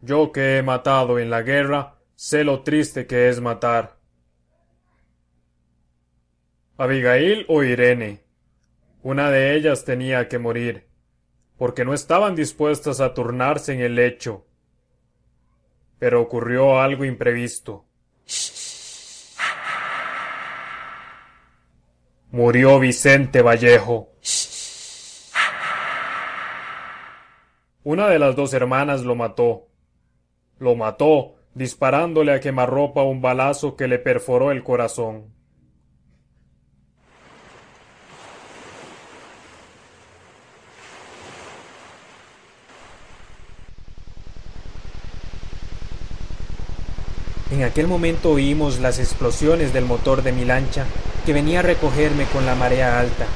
yo 0.00 0.32
que 0.32 0.58
he 0.58 0.62
matado 0.64 1.20
en 1.20 1.30
la 1.30 1.42
guerra, 1.42 2.00
sé 2.16 2.42
lo 2.42 2.64
triste 2.64 3.06
que 3.06 3.28
es 3.28 3.40
matar. 3.40 3.98
Abigail 6.76 7.46
o 7.48 7.62
Irene. 7.62 8.24
Una 9.04 9.30
de 9.30 9.54
ellas 9.54 9.84
tenía 9.84 10.26
que 10.26 10.40
morir, 10.40 10.88
porque 11.56 11.84
no 11.84 11.94
estaban 11.94 12.34
dispuestas 12.34 13.00
a 13.00 13.14
turnarse 13.14 13.72
en 13.72 13.80
el 13.80 13.94
lecho. 13.94 14.44
Pero 16.00 16.20
ocurrió 16.20 16.80
algo 16.80 17.04
imprevisto. 17.04 17.84
Murió 22.32 22.80
Vicente 22.80 23.42
Vallejo. 23.42 24.08
Una 27.84 28.08
de 28.08 28.18
las 28.18 28.34
dos 28.34 28.54
hermanas 28.54 29.02
lo 29.02 29.14
mató. 29.14 29.68
Lo 30.58 30.74
mató 30.74 31.34
disparándole 31.52 32.32
a 32.32 32.40
quemarropa 32.40 33.02
un 33.02 33.20
balazo 33.20 33.76
que 33.76 33.86
le 33.86 33.98
perforó 33.98 34.50
el 34.50 34.64
corazón. 34.64 35.26
En 47.50 47.62
aquel 47.62 47.88
momento 47.88 48.30
oímos 48.30 48.80
las 48.80 48.98
explosiones 48.98 49.74
del 49.74 49.84
motor 49.84 50.22
de 50.22 50.32
mi 50.32 50.46
lancha 50.46 50.86
que 51.24 51.32
venía 51.32 51.60
a 51.60 51.62
recogerme 51.62 52.24
con 52.26 52.46
la 52.46 52.54
marea 52.54 52.98
alta. 52.98 53.26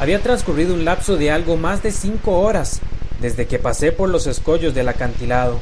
Había 0.00 0.20
transcurrido 0.20 0.74
un 0.74 0.84
lapso 0.84 1.16
de 1.16 1.30
algo 1.30 1.56
más 1.56 1.82
de 1.82 1.90
cinco 1.90 2.40
horas 2.40 2.80
desde 3.20 3.46
que 3.46 3.58
pasé 3.58 3.92
por 3.92 4.08
los 4.08 4.26
escollos 4.26 4.74
del 4.74 4.88
acantilado. 4.88 5.60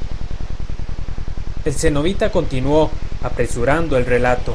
El 1.65 1.75
cenovita 1.75 2.31
continuó, 2.31 2.91
apresurando 3.23 3.97
el 3.97 4.05
relato. 4.07 4.55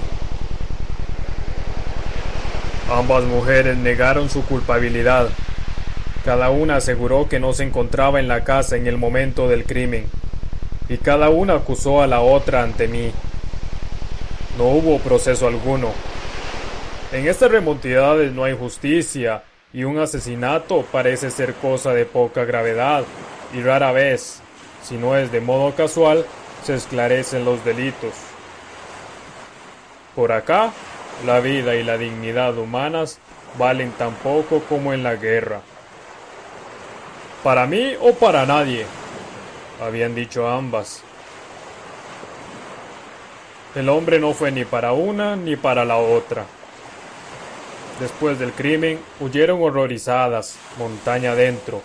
Ambas 2.92 3.24
mujeres 3.24 3.78
negaron 3.78 4.30
su 4.30 4.44
culpabilidad. 4.44 5.30
Cada 6.24 6.52
una 6.52 6.76
aseguró 6.76 7.28
que 7.28 7.40
no 7.40 7.54
se 7.54 7.64
encontraba 7.64 8.20
en 8.20 8.28
la 8.28 8.44
casa 8.44 8.76
en 8.76 8.86
el 8.86 8.98
momento 8.98 9.48
del 9.48 9.64
crimen, 9.66 10.06
y 10.90 10.98
cada 10.98 11.30
una 11.30 11.56
acusó 11.56 12.02
a 12.02 12.08
la 12.08 12.22
otra 12.22 12.64
ante 12.64 12.88
mí. 12.88 13.12
No 14.58 14.66
hubo 14.66 15.00
proceso 15.00 15.48
alguno. 15.48 15.90
En 17.12 17.28
estas 17.28 17.52
remontidades 17.52 18.32
no 18.32 18.46
hay 18.46 18.58
justicia, 18.58 19.44
y 19.74 19.84
un 19.84 20.00
asesinato 20.00 20.86
parece 20.94 21.30
ser 21.30 21.54
cosa 21.56 21.94
de 21.94 22.06
poca 22.06 22.46
gravedad, 22.46 23.04
y 23.54 23.62
rara 23.62 23.92
vez, 23.92 24.42
si 24.82 24.96
no 24.96 25.18
es 25.18 25.30
de 25.30 25.42
modo 25.42 25.76
casual, 25.76 26.26
se 26.64 26.76
esclarecen 26.76 27.44
los 27.44 27.66
delitos. 27.66 28.14
Por 30.16 30.32
acá, 30.32 30.72
la 31.26 31.42
vida 31.42 31.76
y 31.76 31.84
la 31.84 31.98
dignidad 31.98 32.58
humanas 32.58 33.20
valen 33.58 33.92
tan 33.92 34.14
poco 34.16 34.62
como 34.70 34.94
en 34.94 35.04
la 35.04 35.16
guerra. 35.16 35.60
Para 37.44 37.68
mí 37.68 37.94
o 38.00 38.14
para 38.14 38.46
nadie, 38.46 38.86
habían 39.82 40.16
dicho 40.16 40.48
ambas. 40.48 41.04
El 43.76 43.90
hombre 43.90 44.18
no 44.18 44.34
fue 44.34 44.52
ni 44.52 44.64
para 44.64 44.94
una 44.94 45.36
ni 45.36 45.58
para 45.58 45.84
la 45.84 45.98
otra. 45.98 46.46
Después 48.00 48.40
del 48.40 48.52
crimen, 48.52 49.00
huyeron 49.20 49.62
horrorizadas, 49.62 50.56
montaña 50.80 51.32
adentro, 51.32 51.82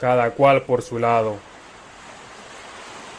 cada 0.00 0.30
cual 0.30 0.62
por 0.62 0.82
su 0.82 0.98
lado. 0.98 1.36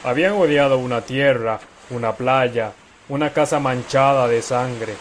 Habían 0.03 0.33
odiado 0.33 0.77
una 0.77 1.01
tierra, 1.01 1.59
una 1.89 2.13
playa, 2.13 2.71
una 3.09 3.31
casa 3.33 3.59
manchada 3.59 4.27
de 4.27 4.41
sangre. 4.41 4.93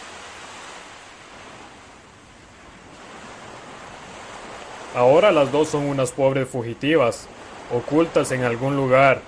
Ahora 4.95 5.31
las 5.31 5.51
dos 5.51 5.69
son 5.69 5.85
unas 5.85 6.11
pobres 6.11 6.49
fugitivas, 6.49 7.27
ocultas 7.71 8.31
en 8.31 8.43
algún 8.43 8.75
lugar, 8.75 9.21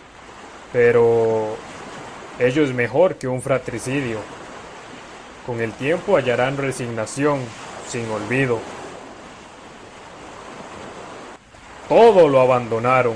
pero 0.74 1.55
ello 2.39 2.64
es 2.64 2.74
mejor 2.74 3.16
que 3.16 3.28
un 3.28 3.41
fratricidio. 3.41 4.18
Con 5.45 5.62
el 5.62 5.72
tiempo 5.74 6.16
hallarán 6.16 6.57
resignación, 6.57 7.39
sin 7.90 8.10
olvido. 8.10 8.60
Todo 11.88 12.28
lo 12.28 12.40
abandonaron 12.40 13.16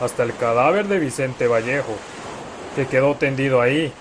hasta 0.00 0.24
el 0.24 0.34
cadáver 0.36 0.88
de 0.88 0.98
Vicente 0.98 1.46
Vallejo, 1.46 1.94
que 2.74 2.86
quedó 2.86 3.14
tendido 3.14 3.60
ahí. 3.60 3.92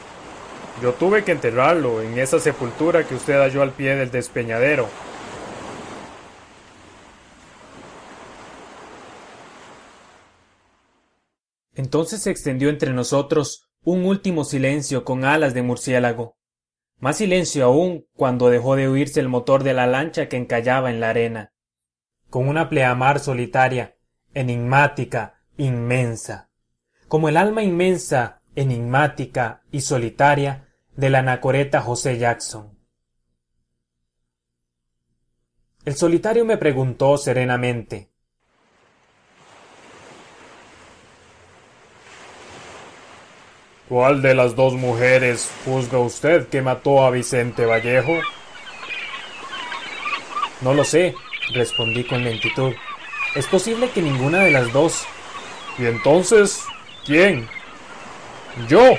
Yo 0.81 0.93
tuve 0.93 1.23
que 1.23 1.31
enterrarlo 1.31 2.01
en 2.01 2.17
esa 2.17 2.39
sepultura 2.39 3.05
que 3.05 3.13
usted 3.15 3.39
halló 3.39 3.61
al 3.61 3.71
pie 3.71 3.95
del 3.95 4.09
despeñadero. 4.09 4.89
Entonces 11.75 12.23
se 12.23 12.31
extendió 12.31 12.69
entre 12.69 12.93
nosotros 12.93 13.69
un 13.83 14.05
último 14.05 14.43
silencio 14.43 15.03
con 15.03 15.25
alas 15.25 15.53
de 15.53 15.61
murciélago. 15.61 16.35
Más 16.99 17.17
silencio 17.17 17.65
aún 17.65 18.07
cuando 18.15 18.49
dejó 18.49 18.75
de 18.75 18.87
oírse 18.87 19.19
el 19.19 19.27
motor 19.27 19.63
de 19.63 19.73
la 19.73 19.87
lancha 19.87 20.29
que 20.29 20.37
encallaba 20.37 20.89
en 20.89 20.99
la 20.99 21.09
arena. 21.09 21.53
Con 22.29 22.47
una 22.47 22.69
pleamar 22.69 23.19
solitaria, 23.19 23.97
enigmática, 24.33 25.41
inmensa. 25.57 26.49
Como 27.07 27.29
el 27.29 27.37
alma 27.37 27.63
inmensa, 27.63 28.41
enigmática 28.55 29.63
y 29.71 29.81
solitaria 29.81 30.69
del 30.95 31.15
anacoreta 31.15 31.81
José 31.81 32.17
Jackson. 32.17 32.77
El 35.85 35.95
solitario 35.95 36.45
me 36.45 36.57
preguntó 36.57 37.17
serenamente 37.17 38.12
¿Cuál 43.93 44.23
de 44.23 44.33
las 44.33 44.55
dos 44.55 44.73
mujeres 44.73 45.51
juzga 45.65 45.99
usted 45.99 46.47
que 46.47 46.63
mató 46.63 47.05
a 47.05 47.11
Vicente 47.11 47.67
Vallejo? 47.67 48.21
No 50.61 50.73
lo 50.73 50.83
sé, 50.83 51.13
respondí 51.53 52.03
con 52.03 52.23
lentitud. 52.23 52.73
Es 53.35 53.45
posible 53.45 53.91
que 53.91 54.01
ninguna 54.01 54.39
de 54.39 54.49
las 54.49 54.73
dos. 54.73 55.05
¿Y 55.77 55.85
entonces 55.85 56.63
quién? 57.05 57.47
Yo. 58.67 58.97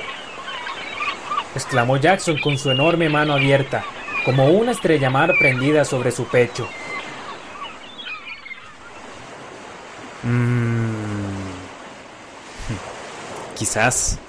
exclamó 1.56 1.96
Jackson 1.96 2.38
con 2.38 2.56
su 2.56 2.70
enorme 2.70 3.08
mano 3.08 3.32
abierta, 3.32 3.84
como 4.24 4.46
una 4.46 4.70
estrella 4.70 5.10
mar 5.10 5.34
prendida 5.36 5.84
sobre 5.84 6.12
su 6.12 6.24
pecho. 6.26 6.68
Mmm. 10.22 11.34
Quizás. 13.56 14.20